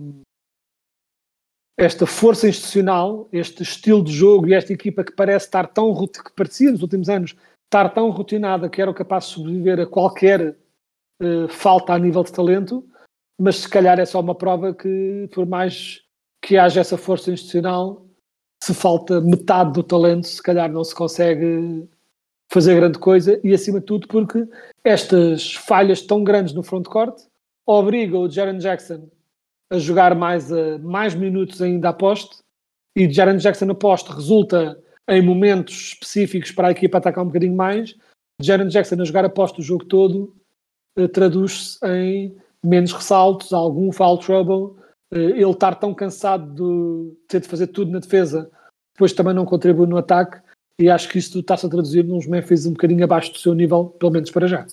[1.77, 6.33] esta força institucional, este estilo de jogo e esta equipa que parece estar tão que
[6.35, 7.35] parecia nos últimos anos
[7.65, 10.55] estar tão rotinada que era capaz de sobreviver a qualquer
[11.21, 12.87] uh, falta a nível de talento,
[13.41, 16.03] mas se calhar é só uma prova que por mais
[16.39, 18.05] que haja essa força institucional,
[18.63, 21.85] se falta metade do talento, se calhar não se consegue
[22.49, 24.47] fazer grande coisa e acima de tudo porque
[24.85, 27.23] estas falhas tão grandes no frontcourt
[27.65, 29.09] obriga o Jaron Jackson
[29.69, 32.37] a jogar mais, a, mais minutos ainda a poste
[32.95, 37.57] e Jaron Jackson a poste resulta em momentos específicos para a equipa atacar um bocadinho
[37.57, 37.97] mais.
[38.41, 40.33] Jaron Jackson a jogar a poste o jogo todo
[40.97, 42.33] uh, traduz-se em
[42.63, 44.81] menos ressaltos, algum foul trouble,
[45.17, 48.49] ele estar tão cansado de ter de fazer tudo na defesa,
[48.93, 50.41] depois também não contribui no ataque
[50.79, 53.85] e acho que isso está-se a traduzir nos Memphis um bocadinho abaixo do seu nível,
[53.85, 54.65] pelo menos para já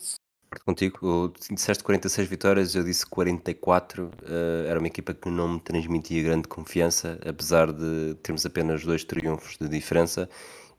[0.64, 1.32] contigo.
[1.51, 4.07] Disseste 46 vitórias, eu disse 44.
[4.07, 8.84] Uh, eh, era uma equipa que não me transmitia grande confiança, apesar de termos apenas
[8.84, 10.28] dois triunfos de diferença.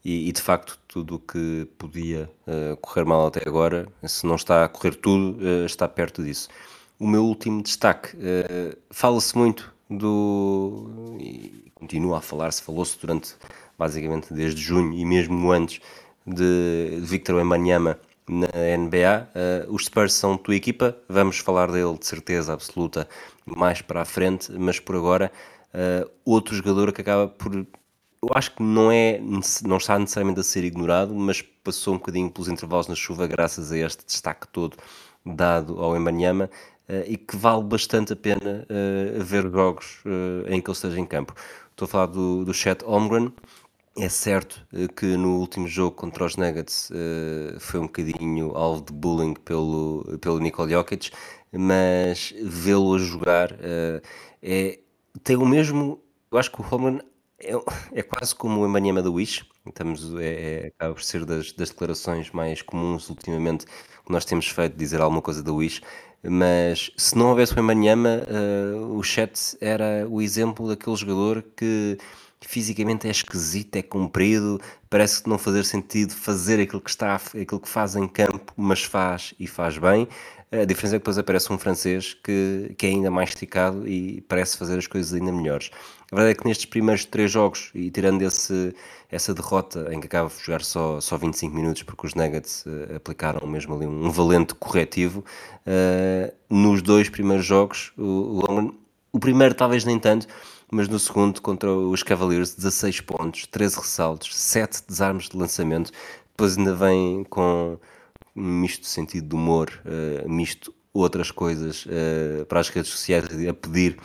[0.03, 4.35] E, e de facto, tudo o que podia uh, correr mal até agora, se não
[4.35, 6.49] está a correr tudo, uh, está perto disso.
[7.01, 8.15] O meu último destaque,
[8.91, 11.17] fala-se muito do.
[11.19, 13.33] e continua a falar-se, falou-se durante
[13.75, 15.81] basicamente desde junho e mesmo antes
[16.27, 17.99] de Victor Wembanyama
[18.29, 18.47] na
[18.77, 19.29] NBA.
[19.67, 23.07] Uh, os Spurs são tua equipa, vamos falar dele de certeza absoluta
[23.47, 25.31] mais para a frente, mas por agora,
[25.73, 27.51] uh, outro jogador que acaba por.
[27.55, 29.19] Eu acho que não, é,
[29.63, 33.71] não está necessariamente a ser ignorado, mas passou um bocadinho pelos intervalos na chuva graças
[33.71, 34.77] a este destaque todo
[35.25, 36.70] dado ao Embanyama uh,
[37.07, 38.65] e que vale bastante a pena
[39.23, 39.99] ver jogos
[40.47, 41.33] em que ele esteja em campo.
[41.71, 43.33] Estou a falar do, do Chet Holmgren,
[43.97, 46.91] é certo eh, que no último jogo contra os Nuggets
[47.59, 51.11] foi um bocadinho alvo de bullying pelo, pelo Nikola Jokic,
[51.51, 53.55] mas vê-lo a jogar
[54.41, 54.79] é,
[55.23, 56.01] tem o mesmo.
[56.31, 57.01] Eu acho que o Holman
[57.39, 57.53] é,
[57.93, 59.45] é quase como o Embanyama da Wish.
[59.65, 64.47] Estamos, é, é, acaba por ser das, das declarações mais comuns ultimamente que nós temos
[64.47, 65.81] feito, dizer alguma coisa da Wish.
[66.23, 71.97] Mas se não houvesse o Embanyama, uh, o Chet era o exemplo daquele jogador que
[72.41, 74.59] fisicamente é esquisito, é comprido,
[74.89, 78.83] parece que não fazer sentido fazer aquilo que está, aquilo que faz em campo, mas
[78.83, 80.07] faz e faz bem.
[80.51, 84.21] A diferença é que depois aparece um francês que, que é ainda mais esticado e
[84.27, 85.71] parece fazer as coisas ainda melhores.
[86.11, 88.75] A verdade é que nestes primeiros três jogos, e tirando esse,
[89.09, 92.97] essa derrota em que acaba de jogar só, só 25 minutos, porque os Nuggets uh,
[92.97, 95.23] aplicaram mesmo ali um, valente corretivo,
[95.65, 98.73] uh, nos dois primeiros jogos, o,
[99.13, 100.27] o, primeiro talvez nem tanto,
[100.69, 105.93] mas no segundo contra os Cavaliers 16 pontos, 13 ressaltos, 7 desarmes de lançamento,
[106.31, 107.79] depois ainda vem com
[108.35, 111.87] um misto de sentido de humor, uh, misto outras coisas
[112.49, 113.97] para as redes sociais a pedir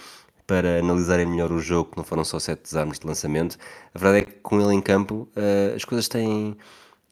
[0.46, 3.56] para analisarem melhor o jogo, que não foram só 7 desarmes de lançamento.
[3.94, 6.56] A verdade é que com ele em campo uh, as coisas têm.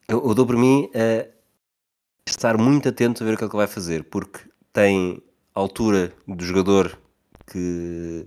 [0.07, 1.27] Eu, eu dou por mim a
[2.27, 4.41] estar muito atento a ver o que é que ele vai fazer, porque
[4.73, 5.23] tem
[5.55, 6.99] altura do jogador
[7.47, 8.25] que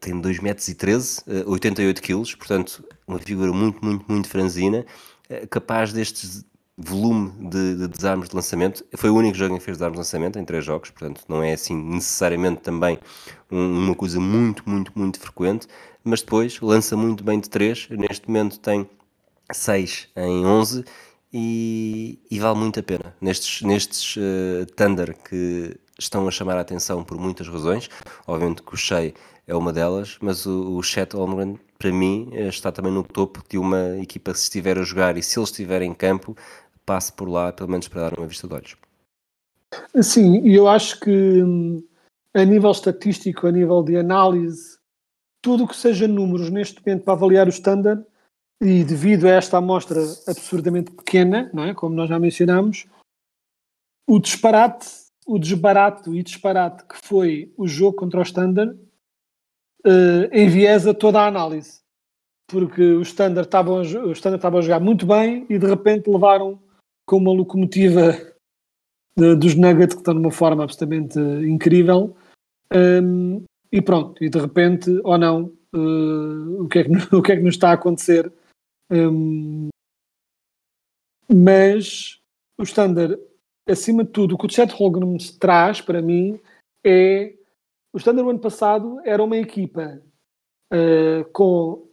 [0.00, 4.84] tem 2 metros e 13, eh, 88 quilos, portanto, uma figura muito, muito, muito franzina,
[5.28, 6.44] eh, capaz destes
[6.76, 8.84] volume de, de desarmes de lançamento.
[8.96, 11.42] Foi o único jogo em que fez desarmes de lançamento, em três jogos, portanto, não
[11.42, 12.98] é assim necessariamente também
[13.50, 15.66] um- uma coisa muito, muito, muito frequente,
[16.04, 17.88] mas depois lança muito bem de três.
[17.90, 18.88] Neste momento tem
[19.52, 20.84] 6 em 11
[21.32, 23.14] e, e vale muito a pena.
[23.20, 27.88] Nestes, nestes eh, Thunder que estão a chamar a atenção por muitas razões,
[28.26, 29.14] obviamente que o Shea
[29.46, 33.42] é uma delas, mas o, o Chet Holmgren, para mim, eh, está também no topo
[33.48, 36.36] de uma equipa se estiver a jogar e se ele estiver em campo,
[36.86, 38.76] passe por lá, pelo menos para dar uma vista de olhos.
[40.00, 41.42] Sim, e eu acho que
[42.32, 44.78] a nível estatístico, a nível de análise,
[45.42, 48.04] tudo o que seja números neste momento para avaliar o standard,
[48.60, 51.74] e devido a esta amostra absurdamente pequena, não é?
[51.74, 52.86] como nós já mencionamos,
[54.08, 54.86] o disparate,
[55.26, 58.78] o desbarato e disparate que foi o jogo contra o standard
[59.84, 61.80] eh, enviesa toda a análise.
[62.48, 66.60] Porque o standard estavam o standard estava a jogar muito bem e de repente levaram
[67.06, 68.12] com uma locomotiva
[69.16, 72.16] de- dos Nuggets que estão numa forma absolutamente eh, incrível.
[72.74, 77.32] Hum, e pronto, e de repente, ou não, eh, o, que é que, o que
[77.32, 78.30] é que nos está a acontecer?
[78.90, 79.68] Hum,
[81.32, 82.20] mas
[82.58, 83.18] o Standard,
[83.68, 86.40] acima de tudo, o que o Chet Holmgren traz para mim
[86.84, 87.34] é
[87.92, 90.02] o Standard no ano passado era uma equipa
[90.72, 91.88] eh, com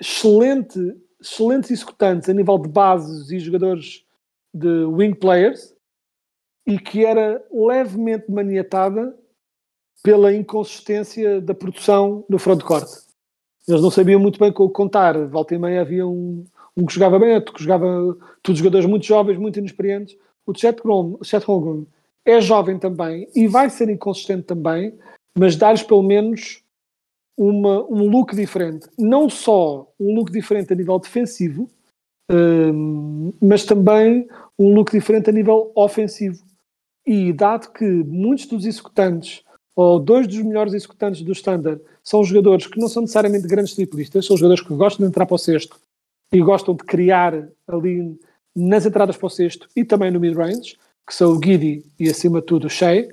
[0.00, 0.78] excelente,
[1.20, 4.04] excelentes executantes a nível de bases e jogadores
[4.52, 5.74] de wing players
[6.66, 9.16] e que era levemente maniatada
[10.02, 12.88] pela inconsistência da produção no frontcourt.
[13.66, 15.18] Eles não sabiam muito bem com o que contar.
[15.26, 16.44] Volta e meia havia um,
[16.76, 20.16] um que jogava bem, outro que jogava todos jogadores muito jovens, muito inexperientes.
[20.46, 20.80] O Chet
[21.44, 21.86] Holmgren
[22.24, 24.98] é jovem também e vai ser inconsistente também,
[25.36, 26.62] mas dar-lhes pelo menos
[27.36, 28.86] uma, um look diferente.
[28.98, 31.70] Não só um look diferente a nível defensivo,
[33.40, 36.42] mas também um look diferente a nível ofensivo.
[37.06, 39.42] E dado que muitos dos executantes,
[39.74, 44.26] ou dois dos melhores executantes do Standard, são jogadores que não são necessariamente grandes triplistas,
[44.26, 45.78] são jogadores que gostam de entrar para o cesto
[46.32, 48.18] e gostam de criar ali
[48.54, 50.76] nas entradas para o cesto e também no mid-range,
[51.06, 53.08] que são o Giddy e acima de tudo o Shea.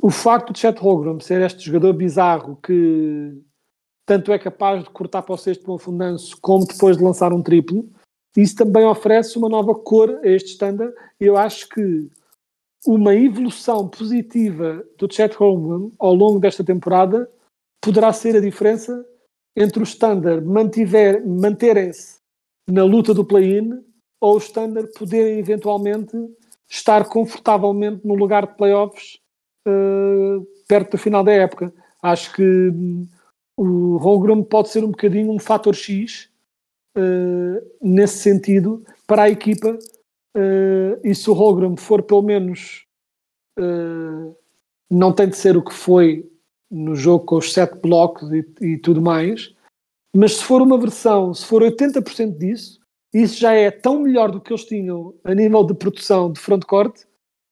[0.00, 3.36] O facto de Chet Holmgren ser este jogador bizarro que
[4.06, 7.32] tanto é capaz de cortar para o cesto com um afundanço como depois de lançar
[7.32, 7.88] um triplo,
[8.36, 12.08] isso também oferece uma nova cor a este standard eu acho que
[12.86, 17.28] uma evolução positiva do Chet Holmgren ao longo desta temporada
[17.80, 19.04] poderá ser a diferença
[19.56, 22.18] entre o standard manterem-se
[22.68, 23.82] na luta do play-in
[24.20, 26.16] ou o standard poderem eventualmente
[26.68, 29.18] estar confortavelmente no lugar de playoffs
[29.66, 31.72] uh, perto do final da época.
[32.02, 33.06] Acho que hum,
[33.56, 36.30] o Holmgren pode ser um bocadinho um fator X
[37.80, 39.78] nesse sentido para a equipa
[40.36, 42.84] uh, e se o Holmgren for pelo menos
[43.58, 44.36] uh,
[44.90, 46.30] não tem de ser o que foi
[46.70, 49.54] no jogo com os sete blocos e, e tudo mais,
[50.14, 52.80] mas se for uma versão, se for 80% disso,
[53.12, 57.04] isso já é tão melhor do que eles tinham a nível de produção de frontcourt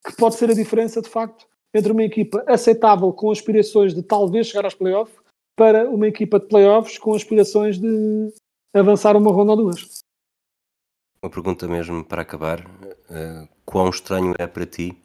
[0.07, 4.47] que pode ser a diferença de facto entre uma equipa aceitável com aspirações de talvez
[4.47, 5.17] chegar aos playoffs
[5.57, 8.33] para uma equipa de playoffs com aspirações de
[8.75, 10.01] avançar uma ronda ou duas.
[11.23, 12.61] Uma pergunta mesmo para acabar.
[12.61, 14.97] Uh, quão estranho é para ti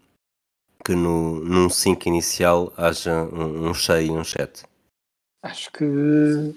[0.83, 4.63] que no, num 5 inicial haja um, um cheio e um chat?
[5.43, 6.55] Acho que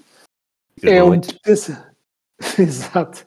[0.83, 1.95] é um potencial.
[2.59, 3.25] Exato.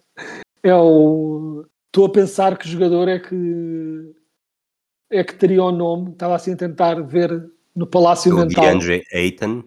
[0.62, 1.64] É o.
[1.87, 4.14] Estou a pensar que jogador é que
[5.11, 6.12] é que teria o nome.
[6.12, 8.64] Estava assim a tentar ver no Palácio o Mental.
[8.64, 9.64] DeAndre Ayton.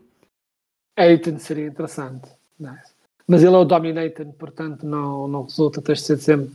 [0.97, 2.29] Ayton seria interessante.
[2.59, 2.90] Nice.
[3.31, 5.81] Mas ele é o Dominator, portanto não, não resulta.
[5.81, 6.51] Tens de ser sempre.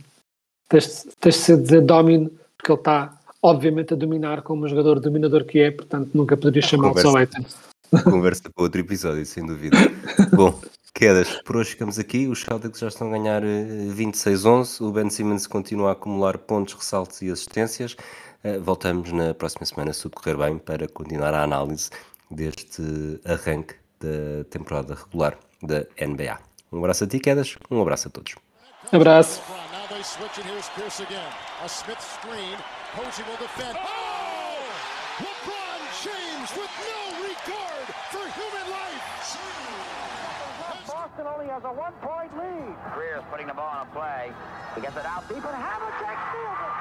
[0.69, 5.43] Tens, tens de dizer Domin, porque ele está obviamente a dominar como um jogador dominador
[5.45, 7.43] que é, portanto nunca poderia chamá-lo só Ayton.
[8.03, 9.75] Conversa para outro episódio, sem dúvida.
[10.35, 10.61] Bom,
[10.93, 12.27] quedas, por hoje ficamos aqui.
[12.27, 14.87] Os Celtics já estão a ganhar 26-11.
[14.87, 17.93] O Ben Simmons continua a acumular pontos, ressaltos e assistências.
[18.43, 21.89] Uh, voltamos na próxima semana, se tudo correr bem, para continuar a análise
[22.29, 26.46] deste arranque da temporada regular da NBA.
[26.71, 27.57] Um abraço a ti, Quedas.
[27.71, 28.35] Um abraço a todos.
[28.91, 29.41] Abraço.
[29.49, 29.67] Oh!
[40.87, 42.75] Boston only has a one-point lead.
[42.93, 44.31] Greer's putting the ball on a play.
[44.75, 46.76] He gets it out deep, and Havlicek steals it.